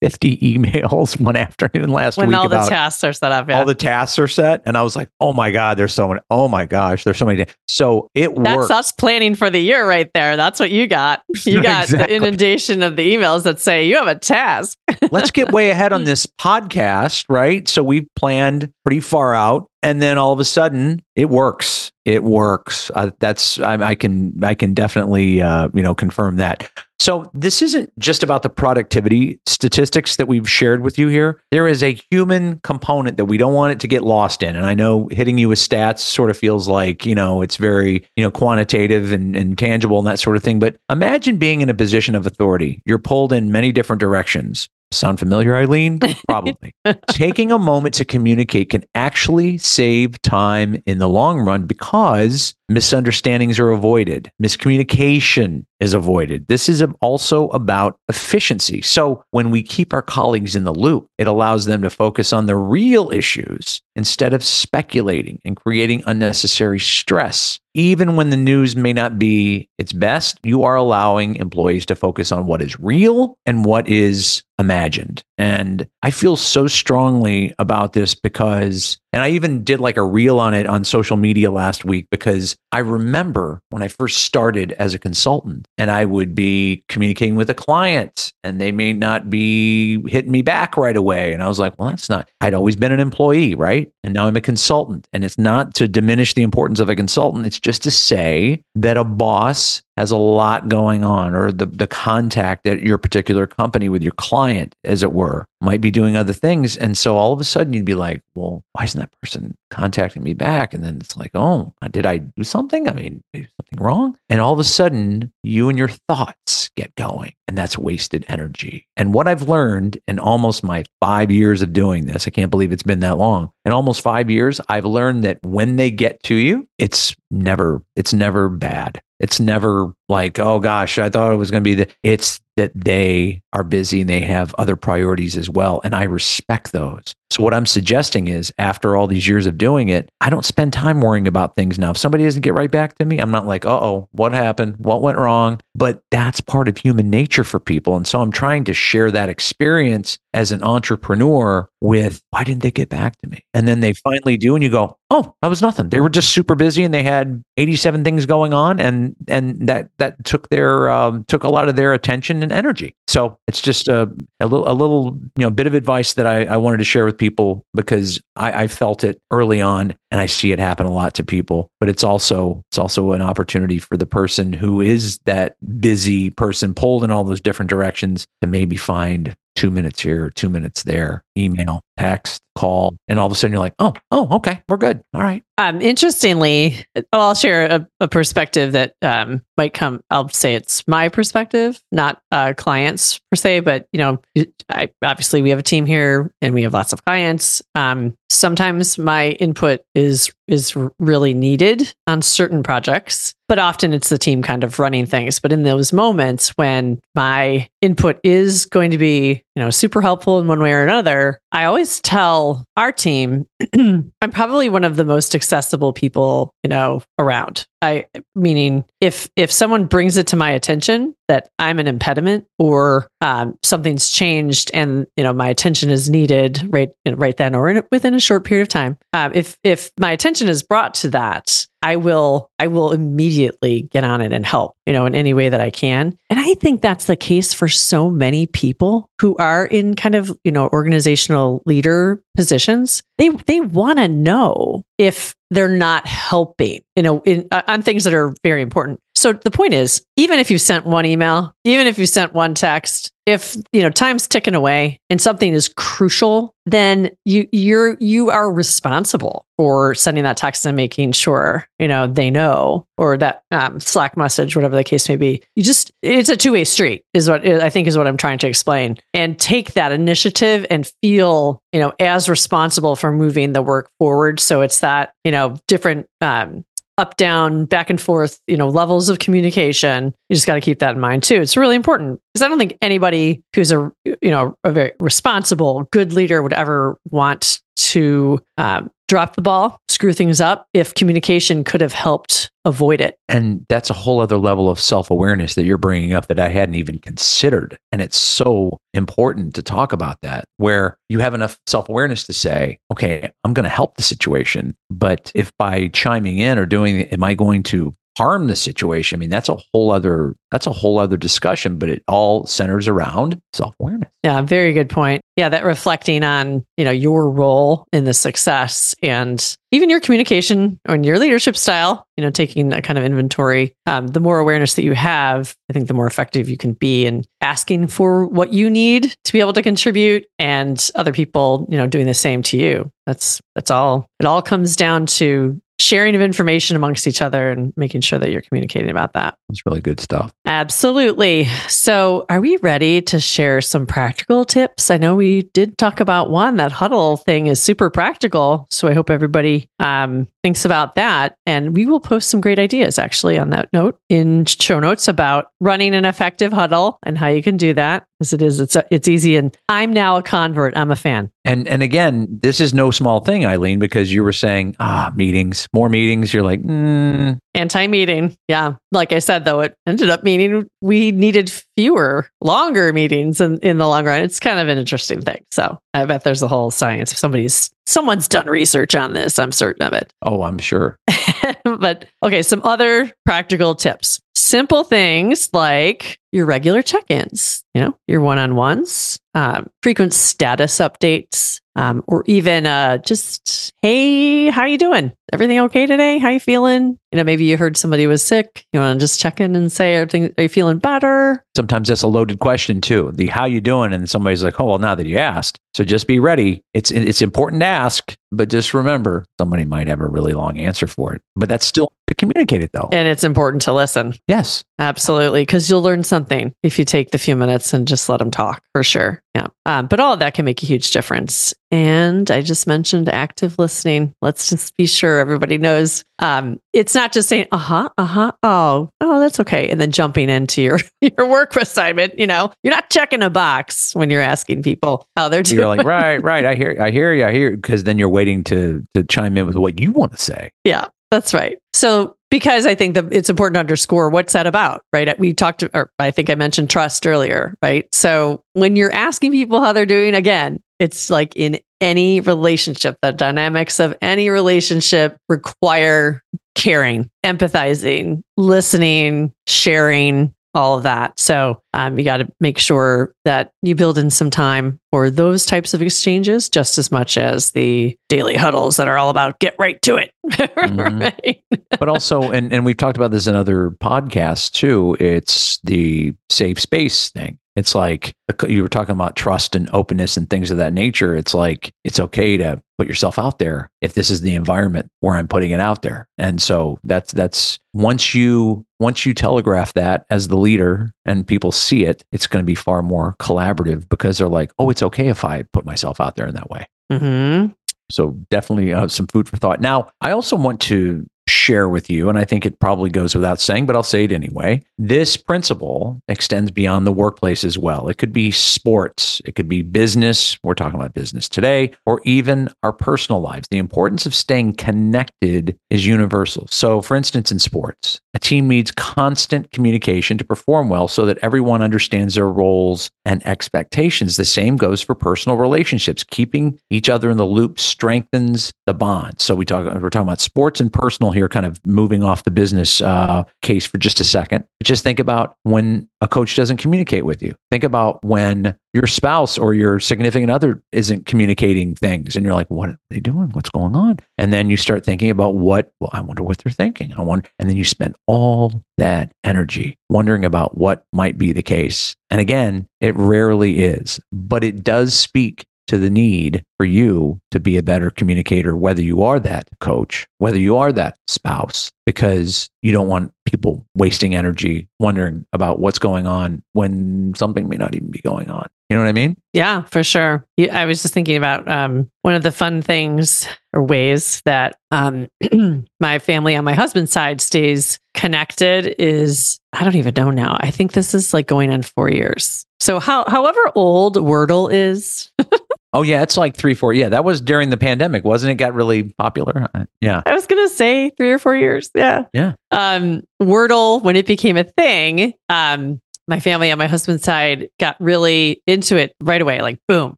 50 0.00 0.36
emails 0.38 1.20
one 1.20 1.36
afternoon 1.36 1.90
last 1.90 2.16
when 2.16 2.28
week. 2.28 2.36
When 2.36 2.42
all 2.42 2.48
the 2.48 2.68
tasks 2.68 3.02
are 3.02 3.12
set 3.12 3.32
up. 3.32 3.48
Yeah. 3.48 3.58
All 3.58 3.64
the 3.64 3.74
tasks 3.74 4.18
are 4.18 4.28
set. 4.28 4.62
And 4.64 4.76
I 4.76 4.82
was 4.82 4.94
like, 4.94 5.08
oh 5.20 5.32
my 5.32 5.50
God, 5.50 5.76
there's 5.76 5.92
so 5.92 6.08
many. 6.08 6.20
Oh 6.30 6.48
my 6.48 6.64
gosh, 6.64 7.04
there's 7.04 7.18
so 7.18 7.26
many. 7.26 7.46
So 7.66 8.08
it 8.14 8.34
works. 8.34 8.44
That's 8.44 8.56
works. 8.56 8.70
us 8.70 8.92
planning 8.92 9.34
for 9.34 9.50
the 9.50 9.58
year 9.58 9.88
right 9.88 10.10
there. 10.14 10.36
That's 10.36 10.60
what 10.60 10.70
you 10.70 10.86
got. 10.86 11.22
You 11.44 11.60
got 11.60 11.84
exactly. 11.84 12.06
the 12.06 12.24
inundation 12.24 12.82
of 12.82 12.94
the 12.96 13.14
emails 13.14 13.42
that 13.42 13.58
say 13.58 13.84
you 13.86 13.96
have 13.96 14.06
a 14.06 14.14
task. 14.14 14.78
Let's 15.10 15.32
get 15.32 15.50
way 15.50 15.70
ahead 15.70 15.92
on 15.92 16.04
this 16.04 16.24
podcast, 16.24 17.24
right? 17.28 17.66
So 17.68 17.82
we've 17.82 18.06
planned 18.14 18.72
pretty 18.84 19.00
far 19.00 19.34
out. 19.34 19.68
And 19.82 20.00
then 20.00 20.18
all 20.18 20.32
of 20.32 20.38
a 20.38 20.44
sudden 20.44 21.02
it 21.16 21.30
works. 21.30 21.90
It 22.04 22.22
works. 22.22 22.92
Uh, 22.94 23.10
that's, 23.18 23.58
I, 23.58 23.74
I, 23.74 23.94
can, 23.96 24.32
I 24.44 24.54
can 24.54 24.72
definitely, 24.72 25.42
uh, 25.42 25.68
you 25.74 25.82
know, 25.82 25.94
confirm 25.94 26.36
that. 26.36 26.70
So 27.02 27.28
this 27.34 27.62
isn't 27.62 27.92
just 27.98 28.22
about 28.22 28.44
the 28.44 28.48
productivity 28.48 29.40
statistics 29.44 30.14
that 30.14 30.28
we've 30.28 30.48
shared 30.48 30.82
with 30.82 31.00
you 31.00 31.08
here. 31.08 31.42
There 31.50 31.66
is 31.66 31.82
a 31.82 32.00
human 32.12 32.60
component 32.60 33.16
that 33.16 33.24
we 33.24 33.36
don't 33.36 33.54
want 33.54 33.72
it 33.72 33.80
to 33.80 33.88
get 33.88 34.04
lost 34.04 34.40
in. 34.40 34.54
And 34.54 34.64
I 34.64 34.74
know 34.74 35.08
hitting 35.10 35.36
you 35.36 35.48
with 35.48 35.58
stats 35.58 35.98
sort 35.98 36.30
of 36.30 36.38
feels 36.38 36.68
like, 36.68 37.04
you 37.04 37.16
know, 37.16 37.42
it's 37.42 37.56
very, 37.56 38.06
you 38.14 38.22
know, 38.22 38.30
quantitative 38.30 39.10
and, 39.10 39.34
and 39.34 39.58
tangible 39.58 39.98
and 39.98 40.06
that 40.06 40.20
sort 40.20 40.36
of 40.36 40.44
thing. 40.44 40.60
But 40.60 40.76
imagine 40.88 41.38
being 41.38 41.60
in 41.60 41.68
a 41.68 41.74
position 41.74 42.14
of 42.14 42.24
authority. 42.24 42.80
You're 42.86 43.00
pulled 43.00 43.32
in 43.32 43.50
many 43.50 43.72
different 43.72 43.98
directions. 43.98 44.68
Sound 44.92 45.18
familiar, 45.18 45.56
Eileen? 45.56 45.98
Probably. 46.28 46.72
Taking 47.08 47.50
a 47.50 47.58
moment 47.58 47.94
to 47.94 48.04
communicate 48.04 48.70
can 48.70 48.84
actually 48.94 49.58
save 49.58 50.22
time 50.22 50.80
in 50.86 50.98
the 50.98 51.08
long 51.08 51.40
run 51.40 51.66
because 51.66 52.54
misunderstandings 52.72 53.58
are 53.58 53.70
avoided, 53.70 54.30
miscommunication 54.42 55.64
is 55.80 55.94
avoided. 55.94 56.46
This 56.46 56.68
is 56.68 56.82
also 57.00 57.48
about 57.48 57.98
efficiency. 58.08 58.82
So 58.82 59.24
when 59.32 59.50
we 59.50 59.62
keep 59.62 59.92
our 59.92 60.02
colleagues 60.02 60.54
in 60.54 60.64
the 60.64 60.74
loop, 60.74 61.08
it 61.18 61.26
allows 61.26 61.64
them 61.64 61.82
to 61.82 61.90
focus 61.90 62.32
on 62.32 62.46
the 62.46 62.56
real 62.56 63.10
issues 63.10 63.82
instead 63.96 64.32
of 64.32 64.44
speculating 64.44 65.40
and 65.44 65.56
creating 65.56 66.02
unnecessary 66.06 66.78
stress. 66.78 67.58
Even 67.74 68.16
when 68.16 68.30
the 68.30 68.36
news 68.36 68.76
may 68.76 68.92
not 68.92 69.18
be 69.18 69.68
its 69.78 69.92
best, 69.92 70.38
you 70.42 70.62
are 70.62 70.76
allowing 70.76 71.36
employees 71.36 71.86
to 71.86 71.96
focus 71.96 72.30
on 72.30 72.46
what 72.46 72.62
is 72.62 72.78
real 72.78 73.36
and 73.46 73.64
what 73.64 73.88
is 73.88 74.42
imagined. 74.58 75.24
And 75.38 75.88
I 76.02 76.10
feel 76.10 76.36
so 76.36 76.66
strongly 76.66 77.54
about 77.58 77.94
this 77.94 78.14
because, 78.14 78.98
and 79.12 79.22
I 79.22 79.30
even 79.30 79.62
did 79.62 79.78
like 79.78 79.96
a 79.96 80.04
reel 80.04 80.40
on 80.40 80.54
it 80.54 80.66
on 80.66 80.84
social 80.84 81.16
media 81.16 81.50
last 81.50 81.84
week 81.84 82.06
because 82.10 82.56
I 82.72 82.78
remember 82.78 83.60
when 83.70 83.82
I 83.82 83.88
first 83.88 84.24
started 84.24 84.72
as 84.72 84.94
a 84.94 84.98
consultant 84.98 85.68
and 85.76 85.90
I 85.90 86.06
would 86.06 86.34
be 86.34 86.82
communicating 86.88 87.36
with 87.36 87.50
a 87.50 87.54
client 87.54 88.32
and 88.42 88.60
they 88.60 88.72
may 88.72 88.94
not 88.94 89.28
be 89.28 90.02
hitting 90.08 90.32
me 90.32 90.40
back 90.40 90.76
right 90.76 90.96
away. 90.96 91.34
And 91.34 91.42
I 91.42 91.48
was 91.48 91.58
like, 91.58 91.78
well, 91.78 91.90
that's 91.90 92.08
not, 92.08 92.30
I'd 92.40 92.54
always 92.54 92.76
been 92.76 92.92
an 92.92 93.00
employee, 93.00 93.54
right? 93.54 93.92
And 94.02 94.14
now 94.14 94.26
I'm 94.26 94.36
a 94.36 94.40
consultant. 94.40 95.06
And 95.12 95.24
it's 95.24 95.38
not 95.38 95.74
to 95.74 95.86
diminish 95.86 96.32
the 96.32 96.42
importance 96.42 96.80
of 96.80 96.88
a 96.88 96.96
consultant, 96.96 97.46
it's 97.46 97.60
just 97.60 97.82
to 97.82 97.90
say 97.90 98.62
that 98.74 98.96
a 98.96 99.04
boss 99.04 99.82
has 99.96 100.10
a 100.10 100.16
lot 100.16 100.68
going 100.68 101.04
on, 101.04 101.34
or 101.34 101.52
the, 101.52 101.66
the 101.66 101.86
contact 101.86 102.66
at 102.66 102.82
your 102.82 102.98
particular 102.98 103.46
company 103.46 103.88
with 103.88 104.02
your 104.02 104.12
client, 104.12 104.74
as 104.84 105.02
it 105.02 105.12
were, 105.12 105.44
might 105.60 105.80
be 105.80 105.90
doing 105.90 106.16
other 106.16 106.32
things. 106.32 106.76
And 106.76 106.96
so 106.96 107.16
all 107.16 107.32
of 107.32 107.40
a 107.40 107.44
sudden 107.44 107.72
you'd 107.72 107.84
be 107.84 107.94
like, 107.94 108.22
well, 108.34 108.64
why 108.72 108.84
isn't 108.84 108.98
that 108.98 109.12
person 109.20 109.56
contacting 109.70 110.22
me 110.22 110.34
back? 110.34 110.72
And 110.74 110.82
then 110.82 110.96
it's 110.96 111.16
like, 111.16 111.30
oh, 111.34 111.72
did 111.90 112.06
I 112.06 112.18
do 112.18 112.42
something? 112.42 112.88
I 112.88 112.92
mean, 112.92 113.22
something 113.34 113.78
wrong? 113.78 114.16
And 114.28 114.40
all 114.40 114.52
of 114.52 114.58
a 114.58 114.64
sudden 114.64 115.32
you 115.42 115.68
and 115.68 115.78
your 115.78 115.90
thoughts 116.08 116.70
get 116.74 116.94
going, 116.94 117.34
and 117.46 117.56
that's 117.56 117.76
wasted 117.76 118.24
energy. 118.28 118.86
And 118.96 119.12
what 119.12 119.28
I've 119.28 119.48
learned 119.48 119.98
in 120.08 120.18
almost 120.18 120.64
my 120.64 120.84
five 121.00 121.30
years 121.30 121.60
of 121.60 121.72
doing 121.72 122.06
this, 122.06 122.26
I 122.26 122.30
can't 122.30 122.50
believe 122.50 122.72
it's 122.72 122.82
been 122.82 123.00
that 123.00 123.18
long. 123.18 123.52
In 123.64 123.72
almost 123.72 124.00
five 124.00 124.30
years, 124.30 124.60
I've 124.68 124.86
learned 124.86 125.24
that 125.24 125.38
when 125.42 125.76
they 125.76 125.90
get 125.90 126.22
to 126.24 126.34
you, 126.34 126.66
it's 126.78 127.14
never, 127.30 127.82
it's 127.94 128.14
never 128.14 128.48
bad. 128.48 129.02
It's 129.22 129.40
never 129.40 129.94
like, 130.08 130.38
oh 130.38 130.58
gosh, 130.58 130.98
I 130.98 131.08
thought 131.08 131.32
it 131.32 131.36
was 131.36 131.50
going 131.50 131.62
to 131.62 131.64
be 131.64 131.74
the, 131.74 131.88
it's 132.02 132.40
that 132.56 132.72
they 132.74 133.42
are 133.52 133.64
busy 133.64 134.02
and 134.02 134.10
they 134.10 134.20
have 134.20 134.54
other 134.58 134.76
priorities 134.76 135.36
as 135.36 135.48
well. 135.48 135.80
And 135.84 135.94
I 135.94 136.04
respect 136.04 136.72
those. 136.72 137.14
So, 137.30 137.42
what 137.42 137.54
I'm 137.54 137.64
suggesting 137.64 138.28
is 138.28 138.52
after 138.58 138.94
all 138.94 139.06
these 139.06 139.26
years 139.26 139.46
of 139.46 139.56
doing 139.56 139.88
it, 139.88 140.10
I 140.20 140.28
don't 140.28 140.44
spend 140.44 140.74
time 140.74 141.00
worrying 141.00 141.26
about 141.26 141.56
things 141.56 141.78
now. 141.78 141.90
If 141.90 141.96
somebody 141.96 142.24
doesn't 142.24 142.42
get 142.42 142.52
right 142.52 142.70
back 142.70 142.98
to 142.98 143.06
me, 143.06 143.18
I'm 143.18 143.30
not 143.30 143.46
like, 143.46 143.64
uh 143.64 143.80
oh, 143.80 144.08
what 144.12 144.32
happened? 144.32 144.76
What 144.76 145.00
went 145.00 145.16
wrong? 145.16 145.58
But 145.74 146.02
that's 146.10 146.42
part 146.42 146.68
of 146.68 146.76
human 146.76 147.08
nature 147.08 147.44
for 147.44 147.58
people. 147.58 147.96
And 147.96 148.06
so 148.06 148.20
I'm 148.20 148.32
trying 148.32 148.64
to 148.64 148.74
share 148.74 149.10
that 149.10 149.30
experience 149.30 150.18
as 150.34 150.52
an 150.52 150.62
entrepreneur 150.62 151.68
with 151.80 152.22
why 152.30 152.44
didn't 152.44 152.62
they 152.62 152.70
get 152.70 152.90
back 152.90 153.16
to 153.22 153.28
me? 153.28 153.44
And 153.54 153.66
then 153.66 153.80
they 153.80 153.94
finally 153.94 154.36
do, 154.36 154.54
and 154.54 154.62
you 154.62 154.70
go, 154.70 154.98
oh, 155.10 155.34
that 155.40 155.48
was 155.48 155.62
nothing. 155.62 155.88
They 155.88 156.00
were 156.00 156.10
just 156.10 156.30
super 156.30 156.54
busy 156.54 156.84
and 156.84 156.92
they 156.92 157.02
had 157.02 157.42
87 157.56 158.04
things 158.04 158.26
going 158.26 158.52
on, 158.52 158.78
and 158.78 159.14
and 159.28 159.68
that 159.68 159.88
that 159.98 160.22
took 160.24 160.48
their 160.50 160.90
um, 160.90 161.24
took 161.28 161.44
a 161.44 161.48
lot 161.48 161.68
of 161.68 161.76
their 161.76 161.94
attention 161.94 162.41
and 162.42 162.52
energy. 162.52 162.94
So 163.06 163.38
it's 163.46 163.60
just 163.60 163.88
a, 163.88 164.10
a 164.40 164.46
little 164.46 164.68
a 164.68 164.74
little 164.74 165.18
you 165.36 165.42
know 165.42 165.50
bit 165.50 165.66
of 165.66 165.74
advice 165.74 166.14
that 166.14 166.26
I, 166.26 166.44
I 166.44 166.56
wanted 166.56 166.78
to 166.78 166.84
share 166.84 167.04
with 167.04 167.16
people 167.16 167.64
because 167.74 168.20
I, 168.36 168.64
I 168.64 168.66
felt 168.68 169.04
it 169.04 169.20
early 169.30 169.60
on 169.60 169.94
and 170.10 170.20
I 170.20 170.26
see 170.26 170.52
it 170.52 170.58
happen 170.58 170.86
a 170.86 170.92
lot 170.92 171.14
to 171.14 171.24
people. 171.24 171.70
But 171.80 171.88
it's 171.88 172.04
also 172.04 172.62
it's 172.70 172.78
also 172.78 173.12
an 173.12 173.22
opportunity 173.22 173.78
for 173.78 173.96
the 173.96 174.06
person 174.06 174.52
who 174.52 174.80
is 174.80 175.18
that 175.24 175.56
busy 175.80 176.30
person 176.30 176.74
pulled 176.74 177.04
in 177.04 177.10
all 177.10 177.24
those 177.24 177.40
different 177.40 177.70
directions 177.70 178.26
to 178.40 178.46
maybe 178.46 178.76
find 178.76 179.34
two 179.54 179.70
minutes 179.70 180.00
here, 180.00 180.30
two 180.30 180.48
minutes 180.48 180.82
there, 180.82 181.22
email, 181.36 181.82
text, 181.98 182.42
call, 182.56 182.96
and 183.08 183.18
all 183.18 183.26
of 183.26 183.32
a 183.32 183.34
sudden 183.34 183.52
you're 183.52 183.60
like, 183.60 183.74
oh, 183.78 183.92
oh, 184.10 184.28
okay, 184.36 184.62
we're 184.68 184.76
good. 184.76 185.02
All 185.14 185.22
right. 185.22 185.42
Um, 185.58 185.80
interestingly, 185.80 186.84
I'll 187.12 187.34
share 187.34 187.66
a, 187.66 187.88
a 188.00 188.08
perspective 188.08 188.72
that 188.72 188.94
um, 189.02 189.42
might 189.56 189.74
come. 189.74 190.00
I'll 190.10 190.28
say 190.28 190.54
it's 190.54 190.86
my 190.88 191.08
perspective, 191.08 191.80
not 191.92 192.20
uh, 192.30 192.54
clients 192.56 193.20
per 193.30 193.36
se, 193.36 193.60
but 193.60 193.86
you 193.92 193.98
know, 193.98 194.20
I, 194.68 194.90
obviously 195.04 195.42
we 195.42 195.50
have 195.50 195.58
a 195.58 195.62
team 195.62 195.86
here 195.86 196.30
and 196.40 196.54
we 196.54 196.62
have 196.62 196.74
lots 196.74 196.92
of 196.92 197.04
clients. 197.04 197.62
Um, 197.74 198.16
sometimes 198.28 198.98
my 198.98 199.30
input 199.32 199.82
is 199.94 200.32
is 200.48 200.76
really 200.98 201.34
needed 201.34 201.94
on 202.06 202.20
certain 202.20 202.62
projects 202.62 203.34
but 203.48 203.58
often 203.58 203.92
it's 203.92 204.08
the 204.08 204.18
team 204.18 204.42
kind 204.42 204.64
of 204.64 204.78
running 204.78 205.06
things. 205.06 205.38
But 205.38 205.52
in 205.52 205.62
those 205.62 205.92
moments 205.92 206.50
when 206.56 207.00
my 207.14 207.68
input 207.80 208.18
is 208.22 208.66
going 208.66 208.90
to 208.92 208.98
be 208.98 209.42
you 209.54 209.62
know 209.62 209.70
super 209.70 210.00
helpful 210.00 210.38
in 210.40 210.46
one 210.46 210.60
way 210.60 210.72
or 210.72 210.82
another 210.82 211.38
i 211.50 211.64
always 211.64 212.00
tell 212.00 212.64
our 212.76 212.92
team 212.92 213.46
i'm 213.74 214.30
probably 214.30 214.68
one 214.68 214.84
of 214.84 214.96
the 214.96 215.04
most 215.04 215.34
accessible 215.34 215.92
people 215.92 216.54
you 216.62 216.68
know 216.68 217.02
around. 217.18 217.66
I 217.82 218.06
meaning 218.36 218.84
if 219.00 219.28
if 219.34 219.50
someone 219.50 219.86
brings 219.86 220.16
it 220.16 220.28
to 220.28 220.36
my 220.36 220.50
attention 220.50 221.14
that 221.28 221.50
i'm 221.58 221.80
an 221.80 221.88
impediment 221.88 222.46
or 222.58 223.08
um, 223.20 223.58
something's 223.62 224.10
changed 224.10 224.70
and 224.72 225.06
you 225.16 225.24
know 225.24 225.32
my 225.32 225.48
attention 225.48 225.90
is 225.90 226.08
needed 226.08 226.62
right 226.72 226.90
right 227.06 227.36
then 227.36 227.54
or 227.54 227.68
in, 227.68 227.82
within 227.90 228.14
a 228.14 228.20
short 228.20 228.44
period 228.44 228.62
of 228.62 228.68
time 228.68 228.96
um, 229.12 229.32
if 229.34 229.56
if 229.64 229.90
my 229.98 230.12
attention 230.12 230.48
is 230.48 230.62
brought 230.62 230.94
to 230.94 231.10
that 231.10 231.66
I 231.82 231.96
will 231.96 232.50
I 232.58 232.68
will 232.68 232.92
immediately 232.92 233.82
get 233.82 234.04
on 234.04 234.20
it 234.20 234.32
and 234.32 234.46
help, 234.46 234.76
you 234.86 234.92
know, 234.92 235.06
in 235.06 235.14
any 235.14 235.34
way 235.34 235.48
that 235.48 235.60
I 235.60 235.70
can. 235.70 236.16
And 236.30 236.38
I 236.40 236.54
think 236.54 236.80
that's 236.80 237.06
the 237.06 237.16
case 237.16 237.52
for 237.52 237.68
so 237.68 238.08
many 238.10 238.46
people 238.46 239.08
who 239.20 239.36
are 239.36 239.66
in 239.66 239.94
kind 239.94 240.14
of, 240.14 240.36
you 240.44 240.52
know, 240.52 240.68
organizational 240.68 241.62
leader 241.66 242.22
positions. 242.36 243.02
They 243.18 243.28
they 243.30 243.60
want 243.60 243.98
to 243.98 244.08
know 244.08 244.82
if 244.98 245.34
they're 245.50 245.68
not 245.68 246.06
helping, 246.06 246.80
you 246.96 247.02
know, 247.02 247.20
in, 247.26 247.46
uh, 247.50 247.62
on 247.66 247.82
things 247.82 248.04
that 248.04 248.14
are 248.14 248.34
very 248.42 248.62
important. 248.62 249.00
So 249.14 249.34
the 249.34 249.50
point 249.50 249.74
is, 249.74 250.02
even 250.16 250.38
if 250.38 250.50
you 250.50 250.58
sent 250.58 250.86
one 250.86 251.04
email, 251.04 251.54
even 251.64 251.86
if 251.86 251.98
you 251.98 252.06
sent 252.06 252.32
one 252.32 252.54
text, 252.54 253.11
if 253.26 253.56
you 253.72 253.82
know 253.82 253.90
time's 253.90 254.26
ticking 254.26 254.54
away 254.54 255.00
and 255.08 255.20
something 255.20 255.52
is 255.52 255.68
crucial, 255.68 256.54
then 256.66 257.10
you 257.24 257.48
you're 257.52 257.96
you 258.00 258.30
are 258.30 258.50
responsible 258.50 259.46
for 259.56 259.94
sending 259.94 260.24
that 260.24 260.36
text 260.36 260.66
and 260.66 260.76
making 260.76 261.12
sure 261.12 261.68
you 261.78 261.86
know 261.86 262.06
they 262.06 262.30
know 262.30 262.86
or 262.98 263.16
that 263.16 263.42
um, 263.52 263.78
Slack 263.78 264.16
message, 264.16 264.56
whatever 264.56 264.74
the 264.74 264.84
case 264.84 265.08
may 265.08 265.16
be. 265.16 265.42
You 265.54 265.62
just 265.62 265.92
it's 266.02 266.28
a 266.28 266.36
two 266.36 266.52
way 266.52 266.64
street, 266.64 267.04
is 267.14 267.28
what 267.28 267.46
I 267.46 267.70
think 267.70 267.86
is 267.86 267.96
what 267.96 268.08
I'm 268.08 268.16
trying 268.16 268.38
to 268.38 268.48
explain, 268.48 268.98
and 269.14 269.38
take 269.38 269.74
that 269.74 269.92
initiative 269.92 270.66
and 270.68 270.90
feel 271.00 271.62
you 271.72 271.80
know 271.80 271.92
as 272.00 272.28
responsible 272.28 272.96
for 272.96 273.12
moving 273.12 273.52
the 273.52 273.62
work 273.62 273.90
forward. 273.98 274.40
So 274.40 274.62
it's 274.62 274.80
that 274.80 275.12
you 275.22 275.30
know 275.30 275.56
different 275.68 276.08
um, 276.20 276.64
up 277.02 277.16
down 277.16 277.64
back 277.64 277.90
and 277.90 278.00
forth 278.00 278.38
you 278.46 278.56
know 278.56 278.68
levels 278.68 279.08
of 279.08 279.18
communication. 279.18 280.14
You 280.28 280.36
just 280.36 280.46
got 280.46 280.54
to 280.54 280.60
keep 280.60 280.78
that 280.78 280.94
in 280.94 281.00
mind 281.00 281.24
too. 281.24 281.40
It's 281.40 281.56
really 281.56 281.74
important 281.74 282.20
because 282.32 282.42
i 282.42 282.48
don't 282.48 282.58
think 282.58 282.78
anybody 282.80 283.42
who's 283.54 283.72
a 283.72 283.90
you 284.04 284.30
know 284.30 284.56
a 284.64 284.70
very 284.70 284.92
responsible 285.00 285.88
good 285.90 286.12
leader 286.12 286.42
would 286.42 286.52
ever 286.52 286.96
want 287.10 287.60
to 287.76 288.40
um, 288.58 288.90
drop 289.08 289.36
the 289.36 289.42
ball, 289.42 289.78
screw 289.88 290.14
things 290.14 290.40
up 290.40 290.66
if 290.72 290.94
communication 290.94 291.64
could 291.64 291.82
have 291.82 291.92
helped 291.92 292.50
avoid 292.64 293.00
it. 293.00 293.18
And 293.28 293.66
that's 293.68 293.90
a 293.90 293.94
whole 293.94 294.20
other 294.20 294.38
level 294.38 294.70
of 294.70 294.80
self 294.80 295.10
awareness 295.10 295.54
that 295.54 295.64
you're 295.64 295.76
bringing 295.76 296.14
up 296.14 296.28
that 296.28 296.40
I 296.40 296.48
hadn't 296.48 296.76
even 296.76 296.98
considered. 296.98 297.76
And 297.92 298.00
it's 298.00 298.16
so 298.16 298.78
important 298.94 299.54
to 299.56 299.62
talk 299.62 299.92
about 299.92 300.16
that, 300.22 300.46
where 300.56 300.96
you 301.10 301.18
have 301.18 301.34
enough 301.34 301.58
self 301.66 301.88
awareness 301.88 302.24
to 302.24 302.32
say, 302.32 302.78
okay, 302.90 303.30
I'm 303.44 303.52
going 303.52 303.64
to 303.64 303.68
help 303.68 303.96
the 303.96 304.02
situation. 304.02 304.74
But 304.90 305.30
if 305.34 305.52
by 305.58 305.88
chiming 305.88 306.38
in 306.38 306.58
or 306.58 306.64
doing, 306.64 307.02
am 307.02 307.22
I 307.22 307.34
going 307.34 307.62
to 307.64 307.94
harm 308.16 308.46
the 308.46 308.56
situation. 308.56 309.16
I 309.16 309.20
mean, 309.20 309.30
that's 309.30 309.48
a 309.48 309.56
whole 309.72 309.90
other 309.90 310.36
that's 310.50 310.66
a 310.66 310.72
whole 310.72 310.98
other 310.98 311.16
discussion, 311.16 311.78
but 311.78 311.88
it 311.88 312.02
all 312.08 312.44
centers 312.46 312.86
around 312.86 313.40
self-awareness. 313.54 314.10
Yeah, 314.22 314.42
very 314.42 314.74
good 314.74 314.90
point. 314.90 315.22
Yeah, 315.36 315.48
that 315.48 315.64
reflecting 315.64 316.22
on, 316.22 316.66
you 316.76 316.84
know, 316.84 316.90
your 316.90 317.30
role 317.30 317.86
in 317.90 318.04
the 318.04 318.12
success 318.12 318.94
and 319.02 319.56
even 319.70 319.88
your 319.88 320.00
communication 320.00 320.78
and 320.84 321.06
your 321.06 321.18
leadership 321.18 321.56
style, 321.56 322.06
you 322.18 322.22
know, 322.22 322.30
taking 322.30 322.70
a 322.74 322.82
kind 322.82 322.98
of 322.98 323.04
inventory. 323.04 323.74
Um, 323.86 324.08
the 324.08 324.20
more 324.20 324.38
awareness 324.38 324.74
that 324.74 324.84
you 324.84 324.92
have, 324.92 325.56
I 325.70 325.72
think 325.72 325.88
the 325.88 325.94
more 325.94 326.06
effective 326.06 326.50
you 326.50 326.58
can 326.58 326.74
be 326.74 327.06
in 327.06 327.24
asking 327.40 327.86
for 327.86 328.26
what 328.26 328.52
you 328.52 328.68
need 328.68 329.16
to 329.24 329.32
be 329.32 329.40
able 329.40 329.54
to 329.54 329.62
contribute 329.62 330.26
and 330.38 330.90
other 330.96 331.12
people, 331.12 331.66
you 331.70 331.78
know, 331.78 331.86
doing 331.86 332.06
the 332.06 332.12
same 332.12 332.42
to 332.42 332.58
you. 332.58 332.90
That's 333.06 333.40
that's 333.54 333.70
all. 333.70 334.06
It 334.20 334.26
all 334.26 334.42
comes 334.42 334.76
down 334.76 335.06
to 335.06 335.58
sharing 335.82 336.14
of 336.14 336.20
information 336.20 336.76
amongst 336.76 337.06
each 337.06 337.20
other 337.20 337.50
and 337.50 337.72
making 337.76 338.00
sure 338.00 338.18
that 338.18 338.30
you're 338.30 338.42
communicating 338.42 338.90
about 338.90 339.12
that. 339.14 339.36
That's 339.48 339.64
really 339.66 339.80
good 339.80 340.00
stuff. 340.00 340.32
Absolutely. 340.46 341.46
So, 341.68 342.24
are 342.28 342.40
we 342.40 342.56
ready 342.58 343.02
to 343.02 343.20
share 343.20 343.60
some 343.60 343.86
practical 343.86 344.44
tips? 344.44 344.90
I 344.90 344.96
know 344.96 345.14
we 345.14 345.42
did 345.54 345.76
talk 345.78 346.00
about 346.00 346.30
one 346.30 346.56
that 346.56 346.72
huddle 346.72 347.16
thing 347.16 347.46
is 347.46 347.60
super 347.60 347.90
practical. 347.90 348.66
So, 348.70 348.88
I 348.88 348.94
hope 348.94 349.10
everybody 349.10 349.68
um, 349.78 350.28
thinks 350.42 350.64
about 350.64 350.94
that. 350.94 351.36
And 351.46 351.76
we 351.76 351.86
will 351.86 352.00
post 352.00 352.30
some 352.30 352.40
great 352.40 352.58
ideas 352.58 352.98
actually 352.98 353.38
on 353.38 353.50
that 353.50 353.68
note 353.72 353.98
in 354.08 354.46
show 354.46 354.80
notes 354.80 355.08
about 355.08 355.48
running 355.60 355.94
an 355.94 356.04
effective 356.04 356.52
huddle 356.52 356.98
and 357.02 357.18
how 357.18 357.28
you 357.28 357.42
can 357.42 357.56
do 357.56 357.74
that. 357.74 358.06
As 358.22 358.32
it 358.32 358.40
is, 358.40 358.60
it's 358.60 358.76
it's 358.92 359.08
easy. 359.08 359.34
And 359.34 359.56
I'm 359.68 359.92
now 359.92 360.16
a 360.16 360.22
convert. 360.22 360.76
I'm 360.76 360.92
a 360.92 360.96
fan. 360.96 361.28
And 361.44 361.66
and 361.66 361.82
again, 361.82 362.28
this 362.40 362.60
is 362.60 362.72
no 362.72 362.92
small 362.92 363.18
thing, 363.18 363.44
Eileen, 363.44 363.80
because 363.80 364.12
you 364.12 364.22
were 364.22 364.32
saying 364.32 364.76
ah 364.78 365.10
meetings, 365.16 365.66
more 365.74 365.88
meetings. 365.88 366.32
You're 366.32 366.44
like 366.44 366.62
mm. 366.62 367.36
anti-meeting. 367.54 368.36
Yeah, 368.46 368.74
like 368.92 369.12
I 369.12 369.18
said, 369.18 369.44
though, 369.44 369.58
it 369.58 369.74
ended 369.88 370.08
up 370.08 370.22
meaning 370.22 370.68
we 370.80 371.10
needed 371.10 371.50
fewer, 371.76 372.28
longer 372.40 372.92
meetings 372.92 373.40
in 373.40 373.58
in 373.58 373.78
the 373.78 373.88
long 373.88 374.04
run. 374.04 374.22
It's 374.22 374.38
kind 374.38 374.60
of 374.60 374.68
an 374.68 374.78
interesting 374.78 375.20
thing. 375.20 375.44
So 375.50 375.80
I 375.94 376.04
bet 376.04 376.22
there's 376.22 376.42
a 376.42 376.48
whole 376.48 376.70
science. 376.70 377.10
If 377.10 377.18
somebody's 377.18 377.72
someone's 377.86 378.28
done 378.28 378.46
research 378.46 378.94
on 378.94 379.12
this, 379.12 379.40
I'm 379.40 379.50
certain 379.50 379.84
of 379.84 379.92
it. 379.94 380.12
Oh, 380.22 380.42
I'm 380.42 380.58
sure. 380.58 380.96
but 381.80 382.06
okay, 382.22 382.42
some 382.42 382.62
other 382.64 383.10
practical 383.24 383.74
tips. 383.74 384.20
Simple 384.34 384.84
things 384.84 385.48
like 385.52 386.18
your 386.30 386.46
regular 386.46 386.82
check-ins, 386.82 387.64
you 387.74 387.80
know, 387.80 387.96
your 388.06 388.20
one-on-ones, 388.20 389.18
um, 389.34 389.70
frequent 389.82 390.12
status 390.12 390.78
updates, 390.78 391.60
um, 391.76 392.02
or 392.06 392.24
even 392.26 392.66
uh, 392.66 392.98
just, 392.98 393.72
hey, 393.82 394.50
how 394.50 394.64
you 394.64 394.78
doing? 394.78 395.12
Everything 395.32 395.60
okay 395.60 395.86
today? 395.86 396.18
How 396.18 396.30
you 396.30 396.40
feeling? 396.40 396.98
You 397.10 397.16
know, 397.16 397.24
maybe 397.24 397.44
you 397.44 397.56
heard 397.56 397.76
somebody 397.76 398.06
was 398.06 398.22
sick. 398.22 398.66
You 398.72 398.80
want 398.80 398.98
to 398.98 399.02
just 399.02 399.20
check 399.20 399.40
in 399.40 399.56
and 399.56 399.72
say, 399.72 399.94
everything, 399.94 400.34
are 400.36 400.42
you 400.42 400.48
feeling 400.48 400.78
better? 400.78 401.44
Sometimes 401.56 401.88
that's 401.88 402.02
a 402.02 402.08
loaded 402.08 402.38
question 402.38 402.80
too. 402.80 403.12
The 403.14 403.26
how 403.26 403.44
you 403.46 403.60
doing? 403.60 403.92
And 403.92 404.08
somebody's 404.08 404.44
like, 404.44 404.60
oh, 404.60 404.66
well, 404.66 404.78
now 404.78 404.94
that 404.94 405.06
you 405.06 405.18
asked, 405.18 405.58
so 405.74 405.84
just 405.84 406.06
be 406.06 406.18
ready. 406.18 406.62
It's 406.74 406.90
it's 406.90 407.22
important 407.22 407.60
to 407.60 407.66
ask, 407.66 408.14
but 408.30 408.50
just 408.50 408.74
remember 408.74 409.24
somebody 409.38 409.64
might 409.64 409.88
have 409.88 410.00
a 410.00 410.06
really 410.06 410.34
long 410.34 410.58
answer 410.58 410.86
for 410.86 411.14
it. 411.14 411.22
But 411.34 411.48
that's 411.48 411.66
still 411.66 411.92
to 412.12 412.26
communicate 412.26 412.62
it 412.62 412.72
though. 412.72 412.88
And 412.92 413.08
it's 413.08 413.24
important 413.24 413.62
to 413.62 413.72
listen. 413.72 414.14
yes. 414.28 414.64
Absolutely. 414.78 415.42
Because 415.42 415.70
you'll 415.70 415.82
learn 415.82 416.02
something 416.02 416.52
if 416.64 416.76
you 416.76 416.84
take 416.84 417.12
the 417.12 417.18
few 417.18 417.36
minutes 417.36 417.72
and 417.72 417.86
just 417.86 418.08
let 418.08 418.18
them 418.18 418.32
talk 418.32 418.64
for 418.72 418.82
sure. 418.82 419.22
Yeah. 419.32 419.46
Um, 419.64 419.86
but 419.86 420.00
all 420.00 420.12
of 420.12 420.18
that 420.18 420.34
can 420.34 420.44
make 420.44 420.60
a 420.62 420.66
huge 420.66 420.90
difference. 420.90 421.54
And 421.70 422.28
I 422.30 422.42
just 422.42 422.66
mentioned 422.66 423.08
active 423.08 423.60
listening. 423.60 424.12
Let's 424.22 424.50
just 424.50 424.76
be 424.76 424.86
sure 424.86 425.20
everybody 425.20 425.56
knows 425.56 426.04
um, 426.18 426.60
it's 426.72 426.94
not 426.94 427.12
just 427.12 427.28
saying, 427.28 427.48
uh 427.52 427.58
huh, 427.58 427.88
uh 427.98 428.04
huh, 428.04 428.32
oh, 428.42 428.90
oh, 429.00 429.20
that's 429.20 429.40
okay. 429.40 429.68
And 429.68 429.80
then 429.80 429.90
jumping 429.90 430.28
into 430.28 430.62
your, 430.62 430.78
your 431.00 431.28
work 431.28 431.54
assignment. 431.56 432.18
You 432.18 432.26
know, 432.26 432.52
you're 432.62 432.74
not 432.74 432.90
checking 432.90 433.22
a 433.22 433.30
box 433.30 433.94
when 433.94 434.10
you're 434.10 434.22
asking 434.22 434.62
people 434.62 435.06
how 435.16 435.28
they're 435.28 435.42
doing. 435.42 435.58
You're 435.60 435.68
like, 435.68 435.86
right, 435.86 436.22
right. 436.22 436.44
I 436.44 436.54
hear, 436.54 436.76
I 436.80 436.90
hear 436.90 437.12
you. 437.12 437.24
I 437.24 437.32
hear, 437.32 437.50
you. 437.50 437.56
because 437.56 437.84
then 437.84 437.98
you're 437.98 438.08
waiting 438.08 438.44
to 438.44 438.86
to 438.94 439.02
chime 439.04 439.36
in 439.36 439.46
with 439.46 439.56
what 439.56 439.80
you 439.80 439.92
want 439.92 440.12
to 440.12 440.18
say. 440.18 440.50
Yeah, 440.64 440.88
that's 441.12 441.34
right. 441.34 441.58
So, 441.74 442.16
because 442.30 442.64
I 442.64 442.74
think 442.74 442.94
that 442.94 443.12
it's 443.12 443.28
important 443.28 443.56
to 443.56 443.60
underscore 443.60 444.08
what's 444.08 444.32
that 444.32 444.46
about, 444.46 444.82
right? 444.94 445.18
We 445.18 445.34
talked, 445.34 445.62
or 445.74 445.90
I 445.98 446.10
think 446.10 446.30
I 446.30 446.34
mentioned 446.34 446.70
trust 446.70 447.06
earlier, 447.06 447.54
right? 447.60 447.86
So, 447.94 448.42
when 448.54 448.76
you're 448.76 448.92
asking 448.92 449.32
people 449.32 449.60
how 449.60 449.74
they're 449.74 449.84
doing, 449.84 450.14
again, 450.14 450.58
it's 450.78 451.10
like 451.10 451.36
in 451.36 451.60
any 451.82 452.20
relationship, 452.20 452.96
the 453.02 453.12
dynamics 453.12 453.78
of 453.78 453.94
any 454.00 454.30
relationship 454.30 455.18
require 455.28 456.22
caring, 456.54 457.10
empathizing, 457.26 458.22
listening, 458.38 459.34
sharing, 459.46 460.32
all 460.54 460.76
of 460.76 460.82
that. 460.82 461.18
So 461.18 461.62
um, 461.72 461.98
you 461.98 462.04
got 462.04 462.18
to 462.18 462.28
make 462.40 462.58
sure 462.58 463.14
that 463.24 463.52
you 463.62 463.74
build 463.74 463.98
in 463.98 464.10
some 464.10 464.30
time 464.30 464.78
for 464.90 465.10
those 465.10 465.46
types 465.46 465.74
of 465.74 465.82
exchanges 465.82 466.48
just 466.48 466.78
as 466.78 466.90
much 466.92 467.16
as 467.16 467.52
the 467.52 467.96
daily 468.08 468.36
huddles 468.36 468.76
that 468.76 468.88
are 468.88 468.98
all 468.98 469.10
about 469.10 469.38
get 469.38 469.54
right 469.58 469.80
to 469.82 469.96
it. 469.96 470.12
right? 470.76 471.42
but 471.78 471.88
also, 471.88 472.30
and, 472.30 472.52
and 472.52 472.64
we've 472.64 472.76
talked 472.76 472.96
about 472.96 473.10
this 473.10 473.26
in 473.26 473.34
other 473.34 473.70
podcasts 473.70 474.50
too, 474.50 474.96
it's 475.00 475.58
the 475.64 476.14
safe 476.28 476.60
space 476.60 477.08
thing. 477.10 477.38
It's 477.54 477.74
like 477.74 478.14
you 478.48 478.62
were 478.62 478.68
talking 478.68 478.94
about 478.94 479.16
trust 479.16 479.54
and 479.54 479.68
openness 479.72 480.16
and 480.16 480.28
things 480.28 480.50
of 480.50 480.56
that 480.56 480.72
nature. 480.72 481.14
It's 481.14 481.34
like 481.34 481.72
it's 481.84 482.00
okay 482.00 482.36
to 482.38 482.62
put 482.78 482.88
yourself 482.88 483.18
out 483.18 483.38
there 483.38 483.70
if 483.80 483.94
this 483.94 484.10
is 484.10 484.22
the 484.22 484.34
environment 484.34 484.88
where 485.00 485.16
I'm 485.16 485.28
putting 485.28 485.50
it 485.50 485.60
out 485.60 485.82
there. 485.82 486.08
And 486.16 486.40
so 486.40 486.78
that's 486.84 487.12
that's 487.12 487.58
once 487.74 488.14
you 488.14 488.64
once 488.80 489.04
you 489.04 489.12
telegraph 489.14 489.74
that 489.74 490.06
as 490.10 490.28
the 490.28 490.36
leader 490.36 490.92
and 491.04 491.26
people 491.26 491.52
see 491.52 491.84
it, 491.84 492.04
it's 492.10 492.26
going 492.26 492.42
to 492.42 492.46
be 492.46 492.54
far 492.54 492.82
more 492.82 493.16
collaborative 493.20 493.88
because 493.88 494.18
they're 494.18 494.28
like, 494.28 494.50
oh, 494.58 494.70
it's 494.70 494.82
okay 494.82 495.08
if 495.08 495.24
I 495.24 495.44
put 495.52 495.66
myself 495.66 496.00
out 496.00 496.16
there 496.16 496.26
in 496.26 496.34
that 496.34 496.50
way. 496.50 496.66
Mm-hmm. 496.90 497.52
So 497.90 498.10
definitely 498.30 498.72
uh, 498.72 498.88
some 498.88 499.06
food 499.06 499.28
for 499.28 499.36
thought. 499.36 499.60
Now, 499.60 499.90
I 500.00 500.12
also 500.12 500.36
want 500.36 500.60
to 500.62 501.06
share 501.28 501.68
with 501.68 501.88
you, 501.88 502.08
and 502.08 502.18
I 502.18 502.24
think 502.24 502.44
it 502.44 502.58
probably 502.58 502.90
goes 502.90 503.14
without 503.14 503.40
saying, 503.40 503.66
but 503.66 503.76
I'll 503.76 503.82
say 503.82 504.04
it 504.04 504.12
anyway. 504.12 504.62
This 504.78 505.16
principle 505.16 506.00
extends 506.08 506.50
beyond 506.50 506.86
the 506.86 506.92
workplace 506.92 507.44
as 507.44 507.56
well. 507.56 507.88
It 507.88 507.98
could 507.98 508.12
be 508.12 508.30
sports, 508.30 509.22
it 509.24 509.34
could 509.34 509.48
be 509.48 509.62
business. 509.62 510.38
We're 510.42 510.54
talking 510.54 510.78
about 510.78 510.94
business 510.94 511.28
today, 511.28 511.72
or 511.86 512.00
even 512.04 512.48
our 512.62 512.72
personal 512.72 513.20
lives. 513.20 513.46
The 513.50 513.58
importance 513.58 514.06
of 514.06 514.14
staying 514.14 514.54
connected 514.54 515.56
is 515.70 515.86
universal. 515.86 516.46
So, 516.50 516.82
for 516.82 516.96
instance, 516.96 517.30
in 517.30 517.38
sports, 517.38 518.00
a 518.14 518.18
team 518.18 518.48
needs 518.48 518.72
constant 518.72 519.50
communication 519.52 520.18
to 520.18 520.24
perform 520.24 520.68
well 520.68 520.88
so 520.88 521.06
that 521.06 521.18
everyone 521.22 521.62
understands 521.62 522.14
their 522.14 522.28
roles 522.28 522.90
and 523.04 523.24
expectations. 523.26 524.16
The 524.16 524.24
same 524.24 524.56
goes 524.56 524.82
for 524.82 524.94
personal 524.94 525.38
relationships. 525.38 526.04
Keeping 526.04 526.58
each 526.70 526.88
other 526.88 527.10
in 527.10 527.16
the 527.16 527.24
loop 527.24 527.58
strengthens 527.58 528.52
the 528.66 528.74
bond. 528.74 529.20
So 529.20 529.34
we 529.34 529.44
talk 529.44 529.64
we're 529.64 529.90
talking 529.90 530.08
about 530.08 530.20
sports 530.20 530.60
and 530.60 530.72
personal 530.72 531.11
here, 531.12 531.28
kind 531.28 531.46
of 531.46 531.60
moving 531.66 532.02
off 532.02 532.24
the 532.24 532.30
business 532.30 532.80
uh, 532.80 533.24
case 533.42 533.66
for 533.66 533.78
just 533.78 534.00
a 534.00 534.04
second. 534.04 534.44
Just 534.62 534.82
think 534.82 534.98
about 534.98 535.36
when 535.44 535.88
a 536.00 536.08
coach 536.08 536.34
doesn't 536.36 536.56
communicate 536.56 537.04
with 537.04 537.22
you. 537.22 537.34
Think 537.50 537.64
about 537.64 538.02
when 538.04 538.56
your 538.72 538.86
spouse 538.86 539.38
or 539.38 539.54
your 539.54 539.78
significant 539.78 540.30
other 540.30 540.62
isn't 540.72 541.06
communicating 541.06 541.74
things 541.74 542.16
and 542.16 542.24
you're 542.24 542.34
like, 542.34 542.50
what 542.50 542.70
are 542.70 542.78
they 542.90 543.00
doing? 543.00 543.30
What's 543.30 543.50
going 543.50 543.76
on? 543.76 543.98
And 544.18 544.32
then 544.32 544.48
you 544.48 544.56
start 544.56 544.84
thinking 544.84 545.10
about 545.10 545.34
what, 545.34 545.72
well, 545.80 545.90
I 545.92 546.00
wonder 546.00 546.22
what 546.22 546.38
they're 546.38 546.52
thinking. 546.52 546.92
I 546.96 547.02
wonder, 547.02 547.28
and 547.38 547.48
then 547.48 547.56
you 547.56 547.64
spend 547.64 547.94
all 548.06 548.62
that 548.78 549.12
energy 549.24 549.78
wondering 549.88 550.24
about 550.24 550.56
what 550.56 550.86
might 550.92 551.18
be 551.18 551.32
the 551.32 551.42
case. 551.42 551.94
And 552.10 552.20
again, 552.20 552.66
it 552.80 552.96
rarely 552.96 553.62
is, 553.62 554.00
but 554.10 554.42
it 554.42 554.64
does 554.64 554.94
speak 554.94 555.46
to 555.68 555.78
the 555.78 555.90
need 555.90 556.44
for 556.58 556.64
you 556.64 557.20
to 557.30 557.40
be 557.40 557.56
a 557.56 557.62
better 557.62 557.90
communicator, 557.90 558.56
whether 558.56 558.82
you 558.82 559.02
are 559.02 559.20
that 559.20 559.48
coach, 559.60 560.06
whether 560.18 560.38
you 560.38 560.56
are 560.56 560.72
that 560.72 560.96
spouse, 561.06 561.70
because 561.86 562.48
you 562.62 562.72
don't 562.72 562.88
want 562.88 563.12
people 563.26 563.66
wasting 563.74 564.14
energy 564.14 564.68
wondering 564.78 565.26
about 565.32 565.58
what's 565.58 565.78
going 565.78 566.06
on 566.06 566.42
when 566.52 567.14
something 567.14 567.48
may 567.48 567.56
not 567.56 567.74
even 567.74 567.90
be 567.90 568.00
going 568.00 568.30
on. 568.30 568.48
You 568.72 568.76
know 568.76 568.84
what 568.84 568.88
I 568.88 568.92
mean? 568.92 569.18
Yeah, 569.34 569.64
for 569.64 569.84
sure. 569.84 570.24
I 570.50 570.64
was 570.64 570.80
just 570.80 570.94
thinking 570.94 571.16
about 571.16 571.46
um, 571.46 571.90
one 572.00 572.14
of 572.14 572.22
the 572.22 572.32
fun 572.32 572.62
things 572.62 573.28
or 573.52 573.62
ways 573.62 574.22
that 574.24 574.56
um, 574.70 575.08
my 575.80 575.98
family 575.98 576.34
on 576.36 576.44
my 576.44 576.54
husband's 576.54 576.90
side 576.90 577.20
stays 577.20 577.78
connected 577.92 578.74
is 578.78 579.38
I 579.52 579.64
don't 579.64 579.76
even 579.76 579.92
know 579.94 580.10
now. 580.10 580.38
I 580.40 580.50
think 580.50 580.72
this 580.72 580.94
is 580.94 581.12
like 581.12 581.26
going 581.26 581.52
on 581.52 581.60
four 581.60 581.90
years. 581.90 582.46
So 582.60 582.80
how 582.80 583.04
however 583.08 583.40
old 583.54 583.96
Wordle 583.96 584.50
is. 584.50 585.10
oh 585.72 585.82
yeah, 585.82 586.02
it's 586.02 586.16
like 586.16 586.36
three, 586.36 586.54
four. 586.54 586.72
Yeah, 586.72 586.88
that 586.90 587.04
was 587.04 587.20
during 587.20 587.50
the 587.50 587.56
pandemic, 587.56 588.04
wasn't 588.04 588.32
it? 588.32 588.34
Got 588.36 588.54
really 588.54 588.94
popular. 588.98 589.48
Uh, 589.54 589.64
yeah. 589.80 590.02
I 590.06 590.14
was 590.14 590.26
gonna 590.26 590.48
say 590.48 590.90
three 590.90 591.12
or 591.12 591.18
four 591.18 591.36
years. 591.36 591.70
Yeah. 591.74 592.04
Yeah. 592.12 592.34
Um, 592.50 593.02
Wordle, 593.22 593.82
when 593.82 593.96
it 593.96 594.06
became 594.06 594.36
a 594.36 594.44
thing, 594.44 595.14
um, 595.28 595.80
my 596.08 596.20
family 596.20 596.50
on 596.50 596.58
my 596.58 596.66
husband's 596.66 597.04
side 597.04 597.48
got 597.60 597.76
really 597.80 598.42
into 598.46 598.76
it 598.76 598.94
right 599.00 599.22
away, 599.22 599.40
like 599.40 599.58
boom. 599.68 599.96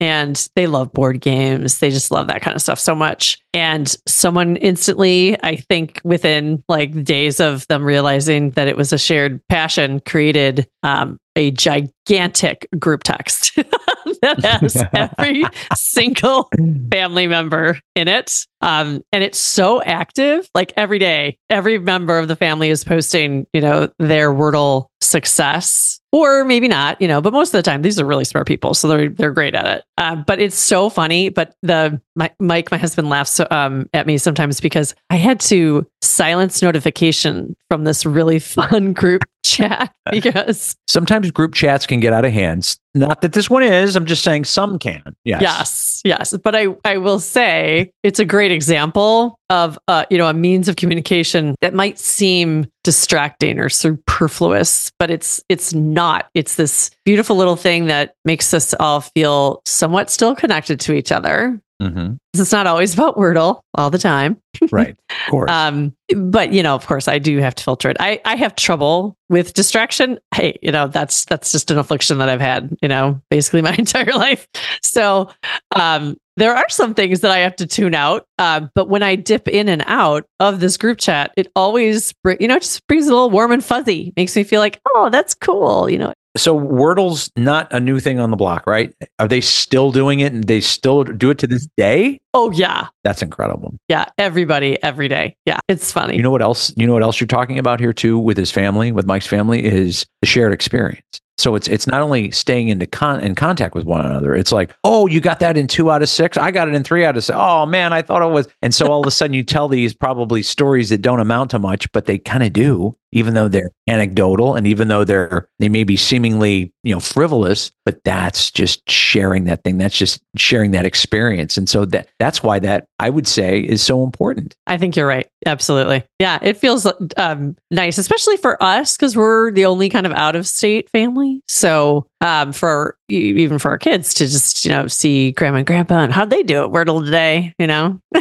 And 0.00 0.48
they 0.56 0.66
love 0.66 0.92
board 0.92 1.20
games. 1.20 1.78
They 1.78 1.90
just 1.90 2.10
love 2.10 2.26
that 2.26 2.42
kind 2.42 2.54
of 2.54 2.62
stuff 2.62 2.78
so 2.78 2.94
much. 2.94 3.38
And 3.52 3.94
someone 4.06 4.56
instantly, 4.56 5.42
I 5.42 5.56
think 5.56 6.00
within 6.04 6.64
like 6.68 7.04
days 7.04 7.40
of 7.40 7.66
them 7.68 7.84
realizing 7.84 8.50
that 8.50 8.68
it 8.68 8.76
was 8.76 8.92
a 8.92 8.98
shared 8.98 9.40
passion, 9.48 10.00
created 10.00 10.68
um, 10.82 11.18
a 11.36 11.50
gigantic 11.50 12.68
group 12.78 13.02
text 13.02 13.56
that 14.22 14.40
has 14.42 14.82
every 14.94 15.44
single 15.74 16.48
family 16.90 17.26
member 17.26 17.78
in 17.94 18.08
it. 18.08 18.32
Um, 18.60 19.02
and 19.12 19.22
it's 19.22 19.38
so 19.38 19.82
active, 19.82 20.48
like 20.54 20.72
every 20.76 20.98
day, 20.98 21.38
every 21.50 21.78
member 21.78 22.18
of 22.18 22.28
the 22.28 22.36
family 22.36 22.70
is 22.70 22.84
posting, 22.84 23.46
you 23.52 23.60
know, 23.60 23.90
their 23.98 24.32
Wordle 24.32 24.86
success, 25.04 26.00
or 26.12 26.44
maybe 26.44 26.68
not, 26.68 27.00
you 27.00 27.08
know, 27.08 27.20
but 27.20 27.32
most 27.32 27.48
of 27.48 27.58
the 27.58 27.62
time 27.62 27.82
these 27.82 27.98
are 28.00 28.04
really 28.04 28.24
smart 28.24 28.46
people, 28.46 28.74
so 28.74 28.88
they're 28.88 29.08
they're 29.08 29.32
great 29.32 29.54
at 29.54 29.66
it. 29.66 29.84
Uh, 29.98 30.16
but 30.16 30.40
it's 30.40 30.56
so 30.56 30.88
funny. 30.88 31.28
But 31.28 31.54
the 31.62 32.00
my, 32.16 32.30
Mike, 32.38 32.70
my 32.70 32.78
husband, 32.78 33.08
laughs 33.08 33.40
um, 33.50 33.88
at 33.92 34.06
me 34.06 34.18
sometimes 34.18 34.60
because 34.60 34.94
I 35.10 35.16
had 35.16 35.40
to 35.40 35.86
silence 36.02 36.62
notification 36.62 37.56
from 37.68 37.84
this 37.84 38.06
really 38.06 38.38
fun 38.38 38.92
group 38.92 39.24
chat 39.44 39.92
because 40.10 40.76
sometimes 40.88 41.30
group 41.30 41.54
chats 41.54 41.86
can 41.86 42.00
get 42.00 42.12
out 42.12 42.24
of 42.24 42.32
hands. 42.32 42.78
Not 42.94 43.22
that 43.22 43.32
this 43.32 43.50
one 43.50 43.64
is. 43.64 43.96
I'm 43.96 44.06
just 44.06 44.22
saying 44.22 44.44
some 44.44 44.78
can. 44.78 45.16
Yes. 45.24 45.42
Yes. 45.42 46.02
Yes. 46.04 46.36
But 46.42 46.54
I 46.54 46.68
I 46.84 46.98
will 46.98 47.18
say 47.18 47.90
it's 48.02 48.20
a 48.20 48.24
great 48.24 48.52
example 48.52 49.38
of 49.50 49.78
uh, 49.88 50.04
you 50.10 50.18
know 50.18 50.28
a 50.28 50.34
means 50.34 50.68
of 50.68 50.76
communication 50.76 51.56
that 51.60 51.74
might 51.74 51.98
seem 51.98 52.66
distracting 52.84 53.58
or 53.58 53.68
superfluous 54.14 54.92
but 54.98 55.10
it's 55.10 55.42
it's 55.48 55.74
not. 55.74 56.30
It's 56.34 56.54
this 56.56 56.90
beautiful 57.04 57.36
little 57.36 57.56
thing 57.56 57.86
that 57.86 58.14
makes 58.24 58.54
us 58.54 58.74
all 58.78 59.00
feel 59.00 59.60
somewhat 59.64 60.10
still 60.10 60.34
connected 60.34 60.80
to 60.80 60.94
each 60.94 61.10
other 61.12 61.60
mm-hmm. 61.82 62.14
it's 62.34 62.52
not 62.52 62.66
always 62.66 62.94
about 62.94 63.16
wordle 63.16 63.60
all 63.74 63.90
the 63.90 63.98
time 63.98 64.36
right 64.70 64.96
of 65.10 65.16
course 65.30 65.50
um 65.50 65.94
but 66.16 66.52
you 66.52 66.62
know 66.62 66.74
of 66.74 66.86
course 66.86 67.08
i 67.08 67.18
do 67.18 67.38
have 67.38 67.54
to 67.54 67.62
filter 67.62 67.90
it 67.90 67.96
i 68.00 68.20
i 68.24 68.36
have 68.36 68.54
trouble 68.56 69.16
with 69.28 69.54
distraction 69.54 70.18
hey 70.34 70.58
you 70.62 70.70
know 70.70 70.86
that's 70.86 71.24
that's 71.26 71.52
just 71.52 71.70
an 71.70 71.78
affliction 71.78 72.18
that 72.18 72.28
i've 72.28 72.40
had 72.40 72.74
you 72.82 72.88
know 72.88 73.20
basically 73.30 73.62
my 73.62 73.74
entire 73.78 74.12
life 74.12 74.46
so 74.82 75.28
um 75.74 76.16
there 76.36 76.54
are 76.54 76.68
some 76.68 76.94
things 76.94 77.20
that 77.20 77.30
I 77.30 77.38
have 77.38 77.56
to 77.56 77.66
tune 77.66 77.94
out. 77.94 78.26
Uh, 78.38 78.66
but 78.74 78.88
when 78.88 79.02
I 79.02 79.14
dip 79.14 79.48
in 79.48 79.68
and 79.68 79.84
out 79.86 80.24
of 80.40 80.60
this 80.60 80.76
group 80.76 80.98
chat, 80.98 81.32
it 81.36 81.50
always, 81.54 82.12
br- 82.24 82.34
you 82.40 82.48
know, 82.48 82.56
it 82.56 82.62
just 82.62 82.86
brings 82.86 83.06
a 83.06 83.10
little 83.12 83.30
warm 83.30 83.52
and 83.52 83.64
fuzzy. 83.64 84.12
Makes 84.16 84.34
me 84.34 84.44
feel 84.44 84.60
like, 84.60 84.80
oh, 84.94 85.10
that's 85.10 85.34
cool. 85.34 85.88
You 85.88 85.98
know. 85.98 86.12
So 86.36 86.58
Wordle's 86.58 87.30
not 87.36 87.72
a 87.72 87.78
new 87.78 88.00
thing 88.00 88.18
on 88.18 88.30
the 88.30 88.36
block, 88.36 88.66
right? 88.66 88.92
Are 89.18 89.28
they 89.28 89.40
still 89.40 89.92
doing 89.92 90.20
it, 90.20 90.32
and 90.32 90.44
they 90.44 90.60
still 90.60 91.04
do 91.04 91.30
it 91.30 91.38
to 91.38 91.46
this 91.46 91.68
day? 91.76 92.20
Oh 92.34 92.50
yeah, 92.50 92.88
that's 93.04 93.22
incredible. 93.22 93.74
Yeah, 93.88 94.06
everybody, 94.18 94.82
every 94.82 95.06
day. 95.06 95.36
Yeah, 95.46 95.60
it's 95.68 95.92
funny. 95.92 96.16
You 96.16 96.22
know 96.22 96.32
what 96.32 96.42
else? 96.42 96.72
You 96.76 96.86
know 96.86 96.92
what 96.92 97.02
else 97.02 97.20
you're 97.20 97.28
talking 97.28 97.58
about 97.58 97.78
here 97.78 97.92
too 97.92 98.18
with 98.18 98.36
his 98.36 98.50
family, 98.50 98.90
with 98.90 99.06
Mike's 99.06 99.26
family, 99.26 99.64
is 99.64 100.06
the 100.22 100.26
shared 100.26 100.52
experience. 100.52 101.20
So 101.36 101.56
it's 101.56 101.66
it's 101.66 101.86
not 101.86 102.00
only 102.00 102.30
staying 102.30 102.68
into 102.68 102.86
con- 102.86 103.20
in 103.20 103.34
contact 103.34 103.74
with 103.74 103.84
one 103.84 104.06
another. 104.06 104.34
It's 104.34 104.52
like, 104.52 104.74
oh, 104.84 105.06
you 105.06 105.20
got 105.20 105.40
that 105.40 105.56
in 105.56 105.66
two 105.66 105.90
out 105.90 106.02
of 106.02 106.08
six. 106.08 106.36
I 106.36 106.52
got 106.52 106.68
it 106.68 106.74
in 106.74 106.84
three 106.84 107.04
out 107.04 107.16
of 107.16 107.24
six. 107.24 107.36
Oh 107.40 107.66
man, 107.66 107.92
I 107.92 108.02
thought 108.02 108.22
it 108.22 108.32
was. 108.32 108.46
And 108.62 108.72
so 108.72 108.86
all 108.86 109.00
of 109.00 109.06
a 109.06 109.10
sudden, 109.10 109.34
you 109.34 109.42
tell 109.42 109.68
these 109.68 109.94
probably 109.94 110.42
stories 110.42 110.90
that 110.90 111.02
don't 111.02 111.20
amount 111.20 111.50
to 111.50 111.58
much, 111.58 111.90
but 111.92 112.06
they 112.06 112.18
kind 112.18 112.44
of 112.44 112.52
do 112.52 112.96
even 113.14 113.34
though 113.34 113.48
they're 113.48 113.70
anecdotal 113.88 114.54
and 114.54 114.66
even 114.66 114.88
though 114.88 115.04
they're 115.04 115.48
they 115.58 115.68
may 115.68 115.84
be 115.84 115.96
seemingly 115.96 116.72
you 116.82 116.94
know 116.94 117.00
frivolous 117.00 117.70
but 117.84 118.02
that's 118.04 118.50
just 118.50 118.88
sharing 118.88 119.44
that 119.44 119.62
thing. 119.62 119.76
That's 119.76 119.96
just 119.96 120.22
sharing 120.36 120.70
that 120.70 120.86
experience. 120.86 121.58
And 121.58 121.68
so 121.68 121.84
that 121.86 122.08
that's 122.18 122.42
why 122.42 122.58
that 122.60 122.86
i 122.98 123.10
would 123.10 123.26
say 123.26 123.60
is 123.60 123.82
so 123.82 124.04
important. 124.04 124.54
I 124.66 124.78
think 124.78 124.96
you're 124.96 125.06
right. 125.06 125.28
Absolutely. 125.46 126.04
Yeah 126.18 126.38
it 126.42 126.56
feels 126.56 126.86
um, 127.16 127.56
nice 127.70 127.98
especially 127.98 128.36
for 128.36 128.62
us 128.62 128.96
because 128.96 129.16
we're 129.16 129.50
the 129.52 129.66
only 129.66 129.88
kind 129.88 130.06
of 130.06 130.12
out 130.12 130.36
of 130.36 130.46
state 130.46 130.90
family. 130.90 131.42
So 131.48 132.06
um, 132.20 132.52
for 132.52 132.96
even 133.08 133.58
for 133.58 133.70
our 133.70 133.78
kids 133.78 134.14
to 134.14 134.26
just 134.26 134.64
you 134.64 134.70
know 134.70 134.86
see 134.86 135.32
grandma 135.32 135.58
and 135.58 135.66
grandpa 135.66 136.00
and 136.00 136.12
how'd 136.12 136.30
they 136.30 136.42
do 136.42 136.64
it? 136.64 136.72
Wordle 136.72 137.04
today 137.04 137.54
you 137.58 137.66
know 137.66 138.00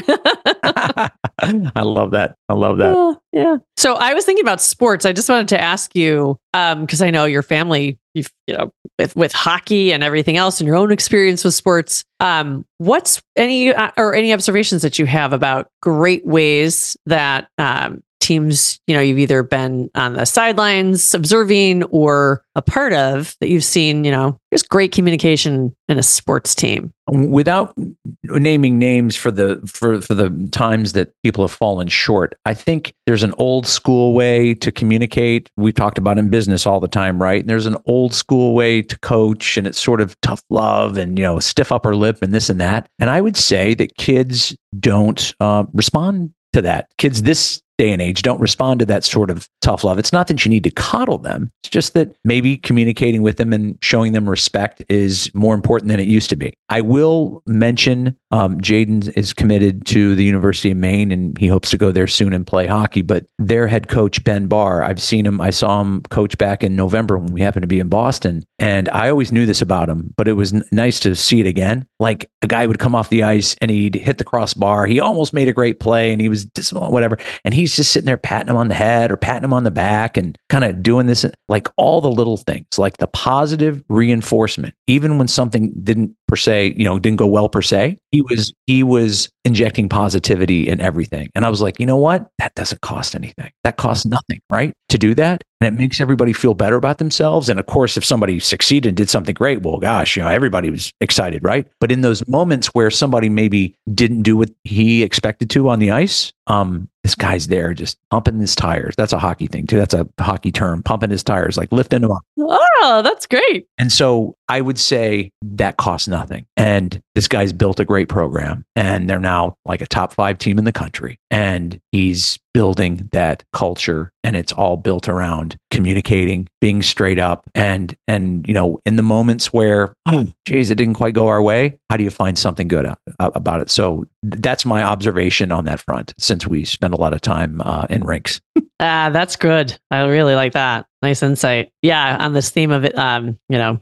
i 1.76 1.82
love 1.82 2.12
that. 2.12 2.36
I 2.50 2.54
love 2.54 2.78
that. 2.78 3.18
Yeah, 3.32 3.42
yeah. 3.42 3.58
So 3.78 3.96
i 3.96 4.14
was 4.14 4.26
thinking 4.26 4.44
about 4.44 4.62
sports. 4.62 5.06
I 5.06 5.14
just 5.14 5.30
wanted 5.30 5.48
to 5.50 5.62
ask 5.62 5.96
you 5.96 6.40
because 6.52 7.02
um, 7.02 7.08
i 7.08 7.10
know 7.10 7.26
your 7.26 7.44
family 7.44 7.98
you 8.14 8.24
know 8.50 8.72
with 9.00 9.16
with 9.16 9.32
hockey 9.32 9.92
and 9.92 10.04
everything 10.04 10.38
else 10.38 10.60
and 10.60 10.68
your 10.68 10.76
own 10.76 10.92
experience 10.92 11.44
with 11.44 11.54
sports. 11.54 12.04
Um, 12.20 12.66
what's 12.78 13.22
any 13.36 13.74
uh, 13.74 13.92
or 13.98 14.14
any 14.14 14.34
observations 14.34 14.82
that 14.82 15.00
you 15.00 15.06
have 15.06 15.34
about 15.34 15.70
great 15.82 16.26
ways 16.26 16.96
that 17.06 17.50
um, 17.58 18.04
teams, 18.24 18.80
you 18.88 18.96
know, 18.96 19.02
you've 19.02 19.20
either 19.20 19.44
been 19.44 19.90
on 19.96 20.14
the 20.14 20.26
sidelines 20.26 21.14
observing 21.14 21.84
or 21.86 22.44
a 22.56 22.62
part 22.62 22.94
of 22.94 23.36
that 23.40 23.50
you've 23.50 23.64
seen, 23.64 24.04
you 24.04 24.12
know, 24.12 24.40
there's 24.50 24.64
great 24.64 24.92
communication 24.92 25.76
in 25.88 25.98
a 25.98 26.04
sports 26.04 26.56
team. 26.56 26.94
Without 27.10 27.76
naming 28.24 28.80
names 28.80 29.16
for 29.16 29.30
the 29.30 29.60
for 29.68 30.00
for 30.02 30.14
the 30.14 30.30
times 30.52 30.94
that 30.94 31.12
people 31.24 31.44
have 31.44 31.52
fallen 31.52 31.88
short, 31.88 32.36
I 32.46 32.54
think 32.54 32.94
there's 33.06 33.24
an 33.24 33.34
old 33.38 33.68
school 33.68 34.14
way 34.14 34.54
to 34.56 34.72
communicate. 34.72 35.50
We've 35.58 35.74
talked 35.74 35.98
about 35.98 36.18
in 36.18 36.30
business 36.30 36.66
all 36.66 36.80
the 36.80 36.88
time, 36.88 37.22
right? 37.22 37.42
And 37.42 37.50
there's 37.50 37.66
an 37.66 37.78
old 37.88 38.14
school 38.14 38.54
way 38.54 38.82
to 38.84 38.98
coach, 39.00 39.58
and 39.58 39.68
it's 39.68 39.82
sort 39.82 40.00
of 40.00 40.20
tough 40.22 40.44
love 40.50 40.98
and 40.98 41.18
you 41.18 41.24
know 41.24 41.40
stiff 41.40 41.72
upper 41.72 41.96
lip 41.96 42.20
and 42.22 42.34
this 42.34 42.50
and 42.50 42.62
that. 42.62 42.88
And 43.00 43.10
I 43.10 43.20
would 43.20 43.36
say 43.36 43.74
that 43.74 43.98
kids 43.98 44.56
don't 44.80 45.34
uh, 45.42 45.66
respond 45.74 46.34
to 46.54 46.62
that. 46.62 46.88
Kids 46.98 47.24
this 47.24 47.63
day 47.78 47.92
and 47.92 48.02
age 48.02 48.22
don't 48.22 48.40
respond 48.40 48.80
to 48.80 48.86
that 48.86 49.04
sort 49.04 49.30
of 49.30 49.48
tough 49.62 49.84
love. 49.84 49.98
It's 49.98 50.14
not 50.14 50.28
that 50.28 50.46
you 50.46 50.50
need 50.50 50.64
to 50.64 50.72
coddle 50.72 51.18
them. 51.18 51.52
It's 51.64 51.70
just 51.70 51.94
that 51.94 52.16
maybe 52.24 52.58
communicating 52.58 53.22
with 53.22 53.38
them 53.38 53.54
and 53.54 53.78
showing 53.82 54.14
them 54.14 54.30
respect 54.30 54.84
is 54.90 55.32
more 55.34 55.56
important 55.56 55.90
than 55.90 56.00
it 56.00 56.08
used 56.08 56.30
to 56.30 56.36
be. 56.36 56.54
I 56.70 56.82
will 56.82 57.42
mention 57.46 58.16
um, 58.32 58.60
Jaden 58.60 59.16
is 59.18 59.34
committed 59.34 59.86
to 59.88 60.16
the 60.16 60.24
University 60.24 60.72
of 60.72 60.78
Maine 60.78 61.12
and 61.12 61.38
he 61.38 61.48
hopes 61.48 61.70
to 61.72 61.78
go 61.78 61.92
there 61.92 62.08
soon 62.08 62.34
and 62.34 62.46
play 62.46 62.68
hockey. 62.68 63.02
But 63.02 63.26
their 63.40 63.68
head 63.68 63.88
coach, 63.88 64.24
Ben 64.24 64.48
Barr, 64.48 64.84
I've 64.84 65.02
seen 65.02 65.26
him, 65.26 65.42
I 65.42 65.50
saw 65.50 65.82
him 65.82 66.02
coach 66.04 66.38
back 66.38 66.64
in 66.64 66.76
November 66.76 67.18
when 67.18 67.34
we 67.34 67.42
happened 67.42 67.64
to 67.64 67.68
be 67.68 67.80
in 67.80 67.90
Boston. 67.90 68.44
And 68.60 68.90
I 68.90 69.10
always 69.10 69.32
knew 69.32 69.46
this 69.46 69.62
about 69.62 69.90
him, 69.90 70.14
but 70.16 70.28
it 70.28 70.34
was 70.34 70.54
n- 70.54 70.64
nice 70.72 71.00
to 71.02 71.16
see 71.16 71.40
it 71.40 71.48
again. 71.48 71.88
Like 72.00 72.30
a 72.42 72.48
guy 72.48 72.68
would 72.68 72.80
come 72.80 72.96
off 72.96 73.10
the 73.10 73.24
ice 73.24 73.56
and 73.62 73.72
he'd 73.72 73.96
hit 73.96 74.18
the 74.18 74.24
crossbar. 74.24 74.86
He 74.86 75.00
almost 75.00 75.34
made 75.34 75.48
a 75.48 75.54
great 75.54 75.80
play 75.80 76.12
and 76.12 76.22
he 76.22 76.30
was 76.30 76.48
whatever. 76.72 77.18
And 77.44 77.54
he's 77.64 77.78
just 77.78 77.94
sitting 77.94 78.06
there 78.06 78.18
patting 78.18 78.50
him 78.50 78.58
on 78.58 78.68
the 78.68 78.76
head 78.76 79.10
or 79.10 79.16
patting 79.16 79.46
him 79.46 79.54
on 79.54 79.64
the 79.64 79.72
back 79.72 80.18
and 80.18 80.38
kind 80.50 80.66
of 80.66 80.84
doing 80.84 81.08
this, 81.08 81.26
like 81.48 81.70
all 81.78 82.02
the 82.02 82.12
little 82.12 82.36
things, 82.36 82.78
like 82.78 82.98
the 82.98 83.08
positive 83.08 83.82
reinforcement, 83.88 84.76
even 84.88 85.18
when 85.18 85.30
something 85.30 85.74
didn't 85.82 86.14
per 86.28 86.36
se, 86.36 86.74
you 86.76 86.84
know, 86.84 87.00
didn't 87.00 87.20
go 87.20 87.28
well 87.28 87.48
per 87.48 87.62
se. 87.62 87.98
He 88.12 88.22
was 88.22 88.54
he 88.68 88.84
was 88.84 89.30
injecting 89.46 89.88
positivity 89.88 90.68
in 90.68 90.82
everything. 90.82 91.30
And 91.36 91.46
I 91.46 91.50
was 91.50 91.62
like, 91.62 91.80
you 91.80 91.86
know 91.86 91.98
what? 91.98 92.30
That 92.40 92.54
doesn't 92.56 92.82
cost 92.82 93.16
anything. 93.16 93.52
That 93.64 93.78
costs 93.78 94.06
nothing, 94.06 94.42
right? 94.50 94.74
To 94.90 94.98
do 94.98 95.14
that. 95.16 95.44
And 95.62 95.74
it 95.74 95.80
makes 95.80 96.02
everybody 96.02 96.34
feel 96.34 96.54
better 96.54 96.76
about 96.76 96.98
themselves. 96.98 97.50
And 97.50 97.60
of 97.60 97.66
course, 97.68 97.96
if 97.98 98.04
somebody 98.04 98.40
succeeded 98.40 98.90
and 98.90 98.98
did 98.98 99.10
something 99.10 99.34
great, 99.34 99.62
well, 99.62 99.78
gosh, 99.78 100.18
you 100.18 100.24
know, 100.24 100.30
everybody 100.30 100.70
was 100.70 100.92
excited, 101.02 101.44
right? 101.44 101.68
But 101.80 101.92
in 101.92 102.02
those 102.02 102.28
moments 102.28 102.68
where 102.68 102.92
somebody 102.92 103.30
maybe 103.30 103.76
didn't 103.94 104.24
do 104.24 104.36
what 104.38 104.50
he 104.64 105.04
expected 105.04 105.50
to 105.52 105.70
on 105.70 105.80
the 105.80 105.92
ice, 105.92 106.34
um, 106.48 106.90
this 107.04 107.16
guy's 107.16 107.48
there 107.48 107.74
just 107.74 107.98
pumping 108.10 108.40
his 108.40 108.56
tires. 108.56 108.96
That's 108.96 109.14
a 109.14 109.20
hockey 109.20 109.48
thing 109.48 109.68
too. 109.68 109.78
That's 109.78 109.94
a 109.94 110.08
hockey 110.20 110.52
term, 110.52 110.82
pumping 110.84 111.10
his 111.10 111.24
tires, 111.24 111.58
like 111.58 111.72
lifting 111.72 112.02
them 112.02 112.12
up. 112.12 112.24
Oh, 112.40 113.02
that's 113.04 113.26
great. 113.26 113.68
And 113.78 113.92
so 113.92 114.36
I 114.48 114.62
would 114.62 114.80
say 114.80 115.32
that 115.42 115.78
costs 115.78 116.08
nothing. 116.08 116.46
And 116.58 117.02
this 117.16 117.28
guy's 117.28 117.54
built 117.54 117.80
a 117.80 117.86
great 117.86 118.10
program 118.10 118.66
and 118.76 119.10
they're 119.10 119.20
now 119.20 119.58
like 119.66 119.82
a 119.82 119.88
top 119.88 120.14
five 120.14 120.38
team 120.38 120.58
in 120.58 120.66
the 120.66 120.72
country. 120.72 121.20
And 121.30 121.80
he's 121.92 122.40
building 122.54 123.10
that 123.12 123.44
culture 123.52 124.12
and 124.24 124.36
it's 124.36 124.54
all 124.54 124.78
built 124.78 125.10
around 125.10 125.58
communicating 125.72 126.48
being 126.62 126.84
straight 126.84 127.18
up 127.18 127.50
and 127.56 127.98
and 128.08 128.48
you 128.48 128.54
know 128.54 128.80
in 128.86 128.96
the 128.96 129.02
moments 129.02 129.52
where 129.52 129.96
oh 130.06 130.28
geez 130.46 130.70
it 130.70 130.76
didn't 130.76 130.94
quite 130.94 131.16
go 131.16 131.28
our 131.28 131.42
way 131.42 131.76
how 131.90 131.98
do 131.98 132.04
you 132.04 132.12
find 132.12 132.38
something 132.38 132.68
good 132.68 132.86
about 133.20 133.60
it 133.60 133.72
so 133.72 134.06
that's 134.22 134.66
my 134.66 134.84
observation 134.84 135.52
on 135.52 135.66
that 135.66 135.80
front 135.80 136.14
since 136.34 136.48
we 136.48 136.66
spend 136.66 136.96
a 136.96 136.98
lot 136.98 137.14
of 137.14 137.22
time 137.22 137.62
uh, 137.62 137.86
in 137.90 138.04
rinks. 138.04 138.42
Ah 138.80 139.12
that's 139.12 139.38
good. 139.38 139.80
I 139.92 140.02
really 140.02 140.36
like 140.36 140.54
that. 140.54 140.88
Nice 141.02 141.24
insight. 141.24 141.72
Yeah, 141.84 142.18
on 142.20 142.34
this 142.34 142.50
theme 142.50 142.72
of 142.72 142.84
it, 142.84 142.98
um, 142.98 143.40
you 143.48 143.58
know, 143.58 143.80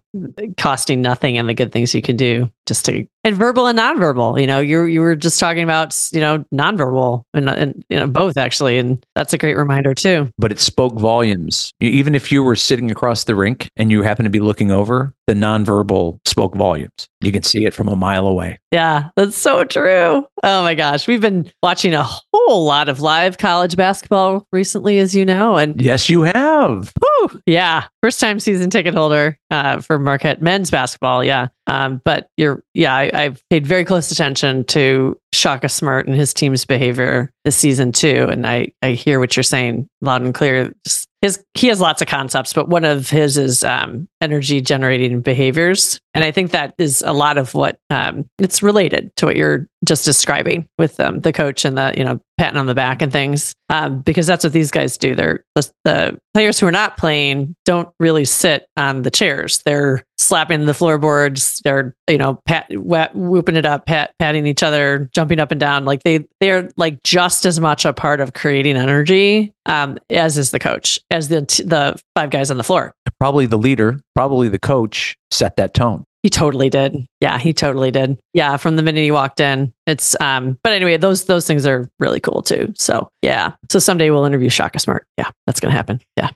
costing 0.57 1.01
nothing 1.01 1.39
and 1.39 1.49
the 1.49 1.55
good 1.55 1.71
things 1.71 1.95
you 1.95 2.03
can 2.03 2.17
do 2.17 2.51
just 2.71 2.85
to 2.85 3.05
and 3.23 3.35
verbal 3.35 3.67
and 3.67 3.77
nonverbal. 3.77 4.39
You 4.39 4.47
know, 4.47 4.59
you 4.59 4.83
you 4.83 5.01
were 5.01 5.15
just 5.15 5.39
talking 5.39 5.63
about 5.63 5.97
you 6.11 6.19
know 6.19 6.45
nonverbal 6.53 7.23
and, 7.33 7.49
and 7.49 7.85
you 7.89 7.97
know 7.97 8.07
both 8.07 8.37
actually, 8.37 8.77
and 8.77 9.03
that's 9.15 9.33
a 9.33 9.37
great 9.37 9.57
reminder 9.57 9.93
too. 9.93 10.31
But 10.37 10.51
it 10.51 10.59
spoke 10.59 10.93
volumes. 10.93 11.73
Even 11.81 12.15
if 12.15 12.31
you 12.31 12.43
were 12.43 12.55
sitting 12.55 12.89
across 12.89 13.25
the 13.25 13.35
rink 13.35 13.69
and 13.75 13.91
you 13.91 14.01
happen 14.03 14.23
to 14.23 14.29
be 14.29 14.39
looking 14.39 14.71
over, 14.71 15.13
the 15.27 15.33
nonverbal 15.33 16.19
spoke 16.25 16.55
volumes. 16.55 17.07
You 17.21 17.31
can 17.31 17.43
see 17.43 17.65
it 17.65 17.73
from 17.73 17.87
a 17.87 17.95
mile 17.95 18.25
away. 18.25 18.59
Yeah, 18.71 19.09
that's 19.15 19.37
so 19.37 19.63
true. 19.63 20.25
Oh 20.43 20.63
my 20.63 20.73
gosh, 20.73 21.07
we've 21.07 21.21
been 21.21 21.51
watching 21.61 21.93
a 21.93 22.03
whole 22.03 22.65
lot 22.65 22.89
of 22.89 23.01
live 23.01 23.37
college 23.37 23.75
basketball 23.75 24.47
recently, 24.51 24.97
as 24.99 25.13
you 25.13 25.25
know, 25.25 25.57
and 25.57 25.79
yes, 25.79 26.09
you 26.09 26.23
have. 26.23 26.91
Whew, 26.99 27.41
yeah, 27.45 27.85
first 28.01 28.19
time 28.19 28.39
season 28.39 28.69
ticket 28.69 28.95
holder 28.95 29.37
uh, 29.51 29.81
for 29.81 29.99
Marquette 29.99 30.41
men's 30.41 30.71
basketball. 30.71 31.23
Yeah, 31.23 31.47
um, 31.71 32.01
but 32.03 32.29
you're 32.35 32.63
yeah, 32.73 32.93
I, 32.93 33.11
I've 33.13 33.41
paid 33.49 33.65
very 33.65 33.85
close 33.85 34.11
attention 34.11 34.65
to 34.65 35.17
Shaka 35.33 35.69
Smart 35.69 36.07
and 36.07 36.15
his 36.15 36.33
team's 36.33 36.65
behavior 36.65 37.31
this 37.43 37.55
season 37.55 37.91
too, 37.91 38.27
and 38.29 38.45
I 38.45 38.69
I 38.81 38.91
hear 38.91 39.19
what 39.19 39.35
you're 39.35 39.43
saying 39.43 39.87
loud 40.01 40.21
and 40.21 40.33
clear. 40.33 40.73
His 41.21 41.43
he 41.53 41.67
has 41.67 41.79
lots 41.79 42.01
of 42.01 42.07
concepts, 42.07 42.51
but 42.51 42.67
one 42.67 42.83
of 42.83 43.09
his 43.09 43.37
is 43.37 43.63
um, 43.63 44.07
energy 44.21 44.59
generating 44.59 45.21
behaviors, 45.21 45.99
and 46.15 46.23
I 46.23 46.31
think 46.31 46.51
that 46.51 46.73
is 46.79 47.03
a 47.03 47.13
lot 47.13 47.37
of 47.37 47.53
what 47.53 47.77
um, 47.91 48.25
it's 48.39 48.63
related 48.63 49.15
to 49.17 49.27
what 49.27 49.35
you're 49.35 49.67
just 49.85 50.03
describing 50.03 50.67
with 50.79 50.99
um, 50.99 51.19
the 51.19 51.31
coach 51.31 51.63
and 51.63 51.77
the 51.77 51.93
you 51.95 52.03
know 52.03 52.19
patting 52.39 52.57
on 52.57 52.65
the 52.65 52.73
back 52.73 53.03
and 53.03 53.11
things, 53.11 53.53
um, 53.69 54.01
because 54.01 54.25
that's 54.25 54.43
what 54.43 54.53
these 54.53 54.71
guys 54.71 54.97
do. 54.97 55.13
They're 55.13 55.43
the, 55.53 55.71
the 55.85 56.19
players 56.33 56.59
who 56.59 56.65
are 56.65 56.71
not 56.71 56.97
playing 56.97 57.55
don't 57.65 57.89
really 57.99 58.25
sit 58.25 58.65
on 58.75 59.03
the 59.03 59.11
chairs. 59.11 59.61
They're 59.63 60.03
slapping 60.17 60.65
the 60.65 60.73
floorboards. 60.73 61.61
They're 61.63 61.95
you 62.09 62.17
know 62.17 62.39
pat, 62.45 62.65
whooping 62.71 63.55
it 63.57 63.65
up, 63.65 63.85
pat, 63.85 64.15
patting 64.17 64.47
each 64.47 64.63
other, 64.63 65.07
jumping 65.21 65.39
up 65.39 65.51
and 65.51 65.59
down. 65.59 65.85
Like 65.85 66.01
they 66.01 66.25
they're 66.39 66.67
like 66.77 67.03
just 67.03 67.45
as 67.45 67.59
much 67.59 67.85
a 67.85 67.93
part 67.93 68.21
of 68.21 68.33
creating 68.33 68.75
energy 68.75 69.53
um, 69.67 69.99
as 70.09 70.35
is 70.39 70.49
the 70.49 70.57
coach, 70.57 70.99
as 71.11 71.29
the 71.29 71.41
the 71.63 72.01
five 72.15 72.31
guys 72.31 72.49
on 72.49 72.57
the 72.57 72.63
floor. 72.63 72.95
Probably 73.19 73.45
the 73.45 73.57
leader, 73.57 73.99
probably 74.15 74.49
the 74.49 74.57
coach 74.57 75.15
set 75.29 75.57
that 75.57 75.75
tone. 75.75 76.05
He 76.23 76.29
totally 76.31 76.71
did. 76.71 77.05
Yeah, 77.19 77.37
he 77.37 77.53
totally 77.53 77.91
did. 77.91 78.17
Yeah, 78.33 78.57
from 78.57 78.77
the 78.77 78.81
minute 78.81 79.01
he 79.01 79.11
walked 79.11 79.39
in. 79.39 79.71
It's 79.85 80.19
um 80.19 80.57
but 80.63 80.73
anyway, 80.73 80.97
those 80.97 81.25
those 81.25 81.45
things 81.45 81.67
are 81.67 81.87
really 81.99 82.19
cool 82.19 82.41
too. 82.41 82.73
So, 82.75 83.07
yeah. 83.21 83.51
So 83.71 83.77
someday 83.77 84.09
we'll 84.09 84.25
interview 84.25 84.49
Shaka 84.49 84.79
Smart. 84.79 85.05
Yeah, 85.19 85.29
that's 85.45 85.59
going 85.59 85.71
to 85.71 85.77
happen. 85.77 86.01
Yeah. 86.17 86.29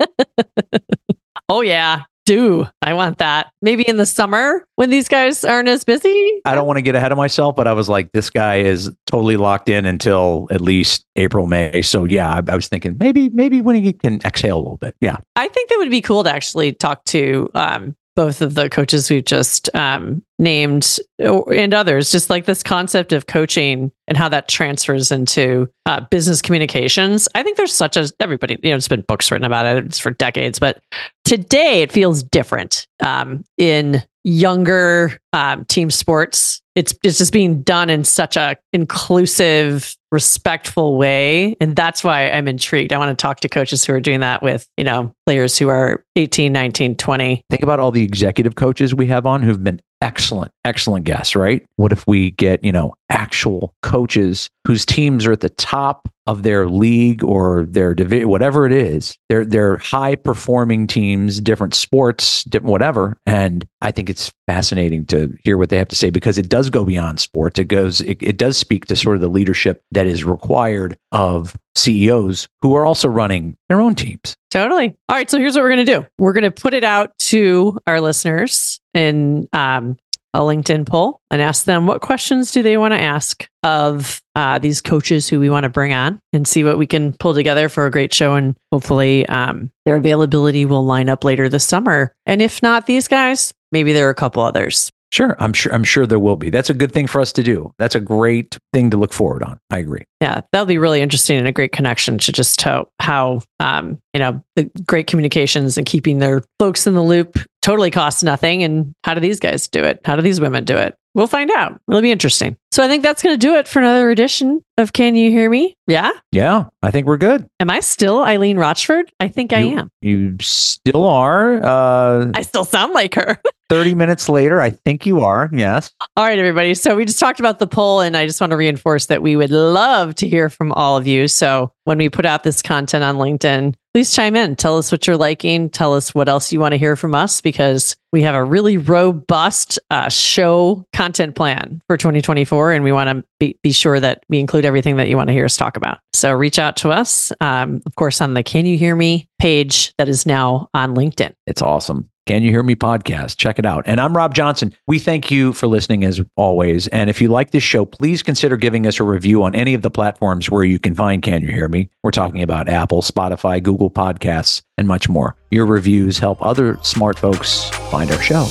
oh 1.48 1.60
yeah 1.60 2.02
do. 2.28 2.66
I 2.82 2.92
want 2.92 3.18
that. 3.18 3.50
Maybe 3.62 3.88
in 3.88 3.96
the 3.96 4.04
summer 4.04 4.66
when 4.76 4.90
these 4.90 5.08
guys 5.08 5.44
aren't 5.44 5.68
as 5.68 5.82
busy. 5.82 6.42
I 6.44 6.54
don't 6.54 6.66
want 6.66 6.76
to 6.76 6.82
get 6.82 6.94
ahead 6.94 7.10
of 7.10 7.16
myself, 7.16 7.56
but 7.56 7.66
I 7.66 7.72
was 7.72 7.88
like, 7.88 8.12
this 8.12 8.28
guy 8.28 8.56
is 8.56 8.92
totally 9.06 9.38
locked 9.38 9.70
in 9.70 9.86
until 9.86 10.46
at 10.50 10.60
least 10.60 11.06
April, 11.16 11.46
May. 11.46 11.80
So 11.80 12.04
yeah, 12.04 12.28
I, 12.28 12.52
I 12.52 12.54
was 12.54 12.68
thinking 12.68 12.96
maybe, 13.00 13.30
maybe 13.30 13.62
when 13.62 13.82
he 13.82 13.94
can 13.94 14.20
exhale 14.26 14.58
a 14.58 14.60
little 14.60 14.76
bit. 14.76 14.94
Yeah. 15.00 15.16
I 15.36 15.48
think 15.48 15.70
that 15.70 15.78
would 15.78 15.90
be 15.90 16.02
cool 16.02 16.22
to 16.22 16.30
actually 16.30 16.74
talk 16.74 17.02
to 17.06 17.50
um, 17.54 17.96
both 18.14 18.42
of 18.42 18.54
the 18.54 18.68
coaches 18.68 19.08
we've 19.08 19.24
just 19.24 19.72
um, 19.76 20.22
named 20.40 20.98
and 21.20 21.72
others, 21.72 22.10
just 22.10 22.28
like 22.28 22.46
this 22.46 22.64
concept 22.64 23.12
of 23.12 23.26
coaching 23.26 23.92
and 24.08 24.18
how 24.18 24.28
that 24.28 24.48
transfers 24.48 25.12
into 25.12 25.68
uh, 25.86 26.00
business 26.10 26.42
communications. 26.42 27.28
I 27.36 27.44
think 27.44 27.56
there's 27.56 27.72
such 27.72 27.96
a 27.96 28.10
everybody, 28.18 28.58
you 28.62 28.70
know, 28.70 28.76
it's 28.76 28.88
been 28.88 29.02
books 29.02 29.30
written 29.30 29.44
about 29.44 29.66
it. 29.66 29.84
It's 29.84 30.00
for 30.00 30.10
decades, 30.10 30.58
but 30.58 30.82
today 31.28 31.82
it 31.82 31.92
feels 31.92 32.22
different 32.22 32.86
um, 33.00 33.44
in 33.58 34.02
younger 34.24 35.18
um, 35.34 35.64
team 35.66 35.90
sports. 35.90 36.62
It's 36.74 36.94
it's 37.02 37.18
just 37.18 37.32
being 37.32 37.62
done 37.62 37.90
in 37.90 38.04
such 38.04 38.36
a 38.36 38.56
inclusive, 38.72 39.94
respectful 40.10 40.96
way, 40.96 41.56
and 41.60 41.76
that's 41.76 42.02
why 42.02 42.30
I'm 42.30 42.48
intrigued. 42.48 42.92
I 42.92 42.98
want 42.98 43.16
to 43.16 43.20
talk 43.20 43.40
to 43.40 43.48
coaches 43.48 43.84
who 43.84 43.92
are 43.92 44.00
doing 44.00 44.20
that 44.20 44.42
with 44.42 44.66
you 44.76 44.84
know 44.84 45.12
players 45.26 45.58
who 45.58 45.68
are 45.68 46.04
18, 46.16 46.52
19, 46.52 46.96
20. 46.96 47.42
Think 47.50 47.62
about 47.62 47.78
all 47.80 47.90
the 47.90 48.02
executive 48.02 48.54
coaches 48.54 48.94
we 48.94 49.06
have 49.08 49.26
on 49.26 49.42
who've 49.42 49.62
been 49.62 49.80
excellent, 50.00 50.52
excellent 50.64 51.04
guests, 51.04 51.34
right? 51.34 51.64
What 51.76 51.92
if 51.92 52.06
we 52.06 52.30
get, 52.32 52.62
you 52.64 52.72
know, 52.72 52.94
actual 53.10 53.74
coaches 53.82 54.50
whose 54.66 54.84
teams 54.84 55.26
are 55.26 55.32
at 55.32 55.40
the 55.40 55.48
top 55.48 56.08
of 56.28 56.42
their 56.42 56.68
league 56.68 57.24
or 57.24 57.64
their 57.70 57.94
division, 57.94 58.28
whatever 58.28 58.66
it 58.66 58.72
is. 58.72 59.16
They're 59.30 59.46
they're 59.46 59.78
high 59.78 60.14
performing 60.14 60.86
teams, 60.86 61.40
different 61.40 61.74
sports, 61.74 62.44
different 62.44 62.70
whatever. 62.70 63.16
And 63.24 63.66
I 63.80 63.92
think 63.92 64.10
it's 64.10 64.30
fascinating 64.46 65.06
to 65.06 65.34
hear 65.42 65.56
what 65.56 65.70
they 65.70 65.78
have 65.78 65.88
to 65.88 65.96
say 65.96 66.10
because 66.10 66.36
it 66.36 66.50
does 66.50 66.68
go 66.68 66.84
beyond 66.84 67.18
sports. 67.18 67.58
It 67.58 67.68
goes, 67.68 68.02
it, 68.02 68.22
it 68.22 68.36
does 68.36 68.58
speak 68.58 68.84
to 68.86 68.96
sort 68.96 69.16
of 69.16 69.22
the 69.22 69.28
leadership 69.28 69.82
that 69.92 70.06
is 70.06 70.22
required 70.22 70.98
of 71.12 71.56
CEOs 71.76 72.46
who 72.60 72.74
are 72.74 72.84
also 72.84 73.08
running 73.08 73.56
their 73.70 73.80
own 73.80 73.94
teams. 73.94 74.36
Totally. 74.50 74.94
All 75.08 75.16
right. 75.16 75.30
So 75.30 75.38
here's 75.38 75.54
what 75.54 75.62
we're 75.62 75.74
going 75.74 75.86
to 75.86 76.00
do. 76.00 76.06
We're 76.18 76.34
going 76.34 76.44
to 76.44 76.50
put 76.50 76.74
it 76.74 76.84
out 76.84 77.16
to 77.18 77.78
our 77.86 78.02
listeners 78.02 78.80
in 78.92 79.48
um, 79.54 79.96
a 80.34 80.40
LinkedIn 80.40 80.86
poll 80.86 81.20
and 81.30 81.40
ask 81.40 81.64
them 81.64 81.86
what 81.86 82.00
questions 82.00 82.52
do 82.52 82.62
they 82.62 82.76
want 82.76 82.92
to 82.92 83.00
ask 83.00 83.48
of 83.62 84.20
uh, 84.34 84.58
these 84.58 84.80
coaches 84.80 85.28
who 85.28 85.40
we 85.40 85.50
want 85.50 85.64
to 85.64 85.70
bring 85.70 85.92
on 85.92 86.20
and 86.32 86.46
see 86.46 86.62
what 86.62 86.78
we 86.78 86.86
can 86.86 87.12
pull 87.14 87.34
together 87.34 87.68
for 87.68 87.86
a 87.86 87.90
great 87.90 88.12
show. 88.12 88.34
And 88.34 88.54
hopefully 88.72 89.26
um, 89.26 89.70
their 89.84 89.96
availability 89.96 90.64
will 90.64 90.84
line 90.84 91.08
up 91.08 91.24
later 91.24 91.48
this 91.48 91.64
summer. 91.64 92.12
And 92.26 92.42
if 92.42 92.62
not 92.62 92.86
these 92.86 93.08
guys, 93.08 93.52
maybe 93.72 93.92
there 93.92 94.06
are 94.06 94.10
a 94.10 94.14
couple 94.14 94.42
others. 94.42 94.90
Sure, 95.10 95.36
I'm 95.38 95.52
sure. 95.52 95.72
I'm 95.72 95.84
sure 95.84 96.06
there 96.06 96.18
will 96.18 96.36
be. 96.36 96.50
That's 96.50 96.68
a 96.68 96.74
good 96.74 96.92
thing 96.92 97.06
for 97.06 97.20
us 97.20 97.32
to 97.32 97.42
do. 97.42 97.72
That's 97.78 97.94
a 97.94 98.00
great 98.00 98.58
thing 98.72 98.90
to 98.90 98.96
look 98.96 99.12
forward 99.12 99.42
on. 99.42 99.58
I 99.70 99.78
agree. 99.78 100.04
Yeah, 100.20 100.42
that'll 100.52 100.66
be 100.66 100.78
really 100.78 101.00
interesting 101.00 101.38
and 101.38 101.48
a 101.48 101.52
great 101.52 101.72
connection 101.72 102.18
to 102.18 102.32
just 102.32 102.60
how 102.60 102.88
how 103.00 103.40
um, 103.58 103.98
you 104.12 104.20
know 104.20 104.42
the 104.56 104.70
great 104.86 105.06
communications 105.06 105.78
and 105.78 105.86
keeping 105.86 106.18
their 106.18 106.42
folks 106.58 106.86
in 106.86 106.94
the 106.94 107.02
loop 107.02 107.38
totally 107.62 107.90
costs 107.90 108.22
nothing. 108.22 108.62
And 108.62 108.94
how 109.04 109.14
do 109.14 109.20
these 109.20 109.40
guys 109.40 109.66
do 109.66 109.82
it? 109.82 110.00
How 110.04 110.14
do 110.16 110.22
these 110.22 110.40
women 110.40 110.64
do 110.64 110.76
it? 110.76 110.94
We'll 111.14 111.26
find 111.26 111.50
out. 111.52 111.80
It'll 111.88 112.02
be 112.02 112.12
interesting. 112.12 112.56
So 112.70 112.84
I 112.84 112.88
think 112.88 113.02
that's 113.02 113.22
going 113.22 113.34
to 113.34 113.38
do 113.38 113.54
it 113.54 113.66
for 113.66 113.78
another 113.78 114.10
edition 114.10 114.60
of 114.76 114.92
Can 114.92 115.16
You 115.16 115.30
Hear 115.30 115.48
Me? 115.50 115.74
Yeah. 115.86 116.10
Yeah, 116.32 116.64
I 116.82 116.90
think 116.90 117.06
we're 117.06 117.16
good. 117.16 117.46
Am 117.60 117.70
I 117.70 117.80
still 117.80 118.22
Eileen 118.22 118.58
Rochford? 118.58 119.10
I 119.18 119.28
think 119.28 119.52
I 119.52 119.60
You- 119.60 119.78
am. 119.78 119.90
You 120.02 120.36
still 120.40 121.04
are. 121.06 121.64
Uh, 121.64 122.30
I 122.34 122.42
still 122.42 122.64
sound 122.64 122.92
like 122.92 123.14
her. 123.14 123.40
30 123.70 123.94
minutes 123.96 124.28
later, 124.30 124.62
I 124.62 124.70
think 124.70 125.04
you 125.04 125.20
are. 125.20 125.50
Yes. 125.52 125.90
All 126.16 126.24
right, 126.24 126.38
everybody. 126.38 126.74
So 126.74 126.96
we 126.96 127.04
just 127.04 127.18
talked 127.18 127.38
about 127.40 127.58
the 127.58 127.66
poll, 127.66 128.00
and 128.00 128.16
I 128.16 128.24
just 128.26 128.40
want 128.40 128.50
to 128.52 128.56
reinforce 128.56 129.06
that 129.06 129.20
we 129.20 129.36
would 129.36 129.50
love 129.50 130.14
to 130.16 130.28
hear 130.28 130.48
from 130.48 130.72
all 130.72 130.96
of 130.96 131.06
you. 131.06 131.28
So 131.28 131.70
when 131.84 131.98
we 131.98 132.08
put 132.08 132.24
out 132.24 132.44
this 132.44 132.62
content 132.62 133.04
on 133.04 133.16
LinkedIn, 133.16 133.74
please 133.92 134.14
chime 134.14 134.36
in. 134.36 134.56
Tell 134.56 134.78
us 134.78 134.90
what 134.90 135.06
you're 135.06 135.18
liking. 135.18 135.68
Tell 135.68 135.92
us 135.94 136.14
what 136.14 136.30
else 136.30 136.50
you 136.50 136.60
want 136.60 136.72
to 136.72 136.78
hear 136.78 136.96
from 136.96 137.14
us 137.14 137.42
because 137.42 137.94
we 138.10 138.22
have 138.22 138.34
a 138.34 138.42
really 138.44 138.78
robust 138.78 139.78
uh, 139.90 140.08
show 140.08 140.86
content 140.94 141.34
plan 141.36 141.82
for 141.88 141.98
2024, 141.98 142.57
and 142.72 142.84
we 142.84 142.92
want 142.92 143.08
to 143.08 143.24
be, 143.38 143.58
be 143.62 143.72
sure 143.72 144.00
that 144.00 144.24
we 144.28 144.38
include 144.38 144.64
everything 144.64 144.96
that 144.96 145.08
you 145.08 145.16
want 145.16 145.28
to 145.28 145.32
hear 145.32 145.44
us 145.44 145.56
talk 145.56 145.76
about. 145.76 145.98
So 146.12 146.32
reach 146.32 146.58
out 146.58 146.76
to 146.78 146.90
us, 146.90 147.32
um, 147.40 147.80
of 147.86 147.94
course, 147.94 148.20
on 148.20 148.34
the 148.34 148.42
Can 148.42 148.66
You 148.66 148.76
Hear 148.76 148.96
Me 148.96 149.28
page 149.38 149.94
that 149.98 150.08
is 150.08 150.26
now 150.26 150.68
on 150.74 150.94
LinkedIn. 150.94 151.32
It's 151.46 151.62
awesome. 151.62 152.10
Can 152.26 152.42
You 152.42 152.50
Hear 152.50 152.62
Me 152.62 152.74
podcast? 152.74 153.38
Check 153.38 153.58
it 153.58 153.64
out. 153.64 153.84
And 153.86 153.98
I'm 153.98 154.14
Rob 154.14 154.34
Johnson. 154.34 154.74
We 154.86 154.98
thank 154.98 155.30
you 155.30 155.54
for 155.54 155.66
listening 155.66 156.04
as 156.04 156.20
always. 156.36 156.86
And 156.88 157.08
if 157.08 157.22
you 157.22 157.28
like 157.28 157.52
this 157.52 157.62
show, 157.62 157.86
please 157.86 158.22
consider 158.22 158.58
giving 158.58 158.86
us 158.86 159.00
a 159.00 159.04
review 159.04 159.42
on 159.44 159.54
any 159.54 159.72
of 159.72 159.80
the 159.80 159.90
platforms 159.90 160.50
where 160.50 160.62
you 160.62 160.78
can 160.78 160.94
find 160.94 161.22
Can 161.22 161.40
You 161.40 161.48
Hear 161.48 161.68
Me. 161.68 161.88
We're 162.02 162.10
talking 162.10 162.42
about 162.42 162.68
Apple, 162.68 163.00
Spotify, 163.00 163.62
Google 163.62 163.90
Podcasts, 163.90 164.60
and 164.76 164.86
much 164.86 165.08
more. 165.08 165.36
Your 165.50 165.64
reviews 165.64 166.18
help 166.18 166.44
other 166.44 166.78
smart 166.82 167.18
folks 167.18 167.70
find 167.90 168.10
our 168.10 168.20
show. 168.20 168.44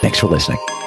Thanks 0.00 0.20
for 0.20 0.28
listening. 0.28 0.77